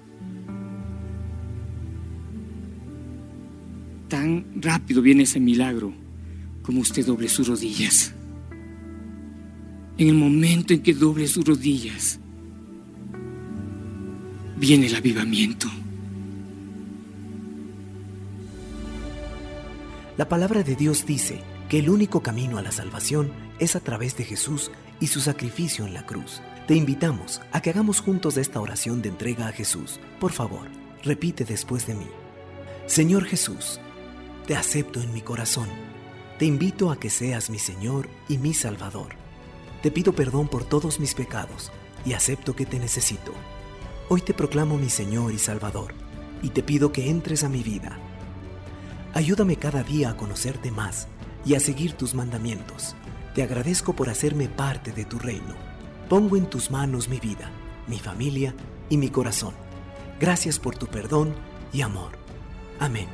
Tan 4.09 4.47
rápido 4.63 5.03
viene 5.03 5.25
ese 5.25 5.41
milagro 5.41 5.93
como 6.63 6.81
usted 6.81 7.05
doble 7.05 7.29
sus 7.29 7.49
rodillas. 7.49 8.15
En 9.99 10.09
el 10.09 10.15
momento 10.15 10.73
en 10.73 10.81
que 10.81 10.95
doble 10.95 11.29
sus 11.29 11.45
rodillas, 11.45 12.19
viene 14.57 14.87
el 14.87 14.95
avivamiento. 14.95 15.69
La 20.19 20.29
palabra 20.29 20.63
de 20.63 20.77
Dios 20.77 21.07
dice 21.07 21.41
que 21.71 21.79
el 21.79 21.89
único 21.89 22.23
camino 22.23 22.59
a 22.59 22.63
la 22.63 22.71
salvación 22.71 23.33
es 23.59 23.77
a 23.77 23.81
través 23.81 24.15
de 24.15 24.25
Jesús 24.25 24.71
y 25.01 25.07
su 25.07 25.21
sacrificio 25.21 25.87
en 25.87 25.95
la 25.95 26.05
cruz. 26.05 26.43
Te 26.67 26.75
invitamos 26.75 27.41
a 27.51 27.63
que 27.63 27.71
hagamos 27.71 28.01
juntos 28.01 28.37
esta 28.37 28.61
oración 28.61 29.01
de 29.01 29.09
entrega 29.09 29.49
a 29.49 29.53
Jesús. 29.53 30.01
Por 30.21 30.33
favor, 30.33 30.69
repite 31.03 31.47
después 31.47 31.87
de 31.87 31.95
mí. 31.95 32.07
Señor 32.87 33.25
Jesús, 33.25 33.81
te 34.47 34.55
acepto 34.55 35.01
en 35.01 35.15
mi 35.15 35.23
corazón. 35.23 35.69
Te 36.39 36.45
invito 36.45 36.91
a 36.91 37.01
que 37.01 37.09
seas 37.09 37.49
mi 37.49 37.59
Señor 37.59 38.11
y 38.29 38.37
mi 38.37 38.53
Salvador. 38.53 39.15
Te 39.83 39.91
pido 39.91 40.13
perdón 40.13 40.47
por 40.47 40.65
todos 40.65 41.01
mis 41.01 41.15
pecados 41.15 41.73
y 42.05 42.13
acepto 42.13 42.55
que 42.55 42.67
te 42.67 42.79
necesito. 42.79 43.33
Hoy 44.11 44.21
te 44.21 44.35
proclamo 44.35 44.77
mi 44.77 44.91
Señor 44.91 45.33
y 45.33 45.39
Salvador, 45.39 45.95
y 46.43 46.51
te 46.51 46.63
pido 46.63 46.93
que 46.93 47.09
entres 47.09 47.45
a 47.45 47.49
mi 47.49 47.63
vida. 47.63 47.99
Ayúdame 49.15 49.57
cada 49.57 49.83
día 49.83 50.11
a 50.11 50.17
conocerte 50.17 50.71
más 50.71 51.09
y 51.45 51.55
a 51.55 51.61
seguir 51.61 51.93
tus 51.93 52.15
mandamientos. 52.15 52.95
Te 53.35 53.43
agradezco 53.43 53.95
por 53.95 54.09
hacerme 54.09 54.49
parte 54.49 54.93
de 54.93 55.05
tu 55.05 55.19
reino. 55.19 55.55
Pongo 56.09 56.37
en 56.37 56.47
tus 56.47 56.71
manos 56.71 57.09
mi 57.09 57.21
vida, 57.21 57.51
mi 57.87 57.99
familia 57.99 58.55
y 58.89 58.97
mi 58.97 59.09
corazón. 59.09 59.55
Gracias 60.21 60.59
por 60.59 60.77
tu 60.77 60.87
perdón 60.87 61.35
y 61.73 61.83
amor. 61.83 62.13
Amén. 62.79 63.07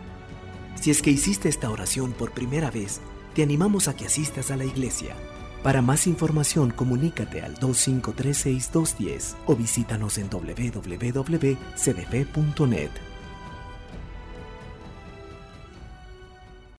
Si 0.80 0.90
es 0.90 1.02
que 1.02 1.10
hiciste 1.10 1.48
esta 1.48 1.70
oración 1.70 2.12
por 2.12 2.32
primera 2.32 2.70
vez, 2.70 3.00
te 3.34 3.42
animamos 3.42 3.88
a 3.88 3.96
que 3.96 4.06
asistas 4.06 4.50
a 4.50 4.56
la 4.56 4.64
iglesia 4.64 5.14
para 5.62 5.82
más 5.82 6.06
información, 6.06 6.70
comunícate 6.70 7.42
al 7.42 7.56
2536-210 7.56 9.34
o 9.46 9.56
visítanos 9.56 10.18
en 10.18 10.30
www.cdf.net. 10.30 11.60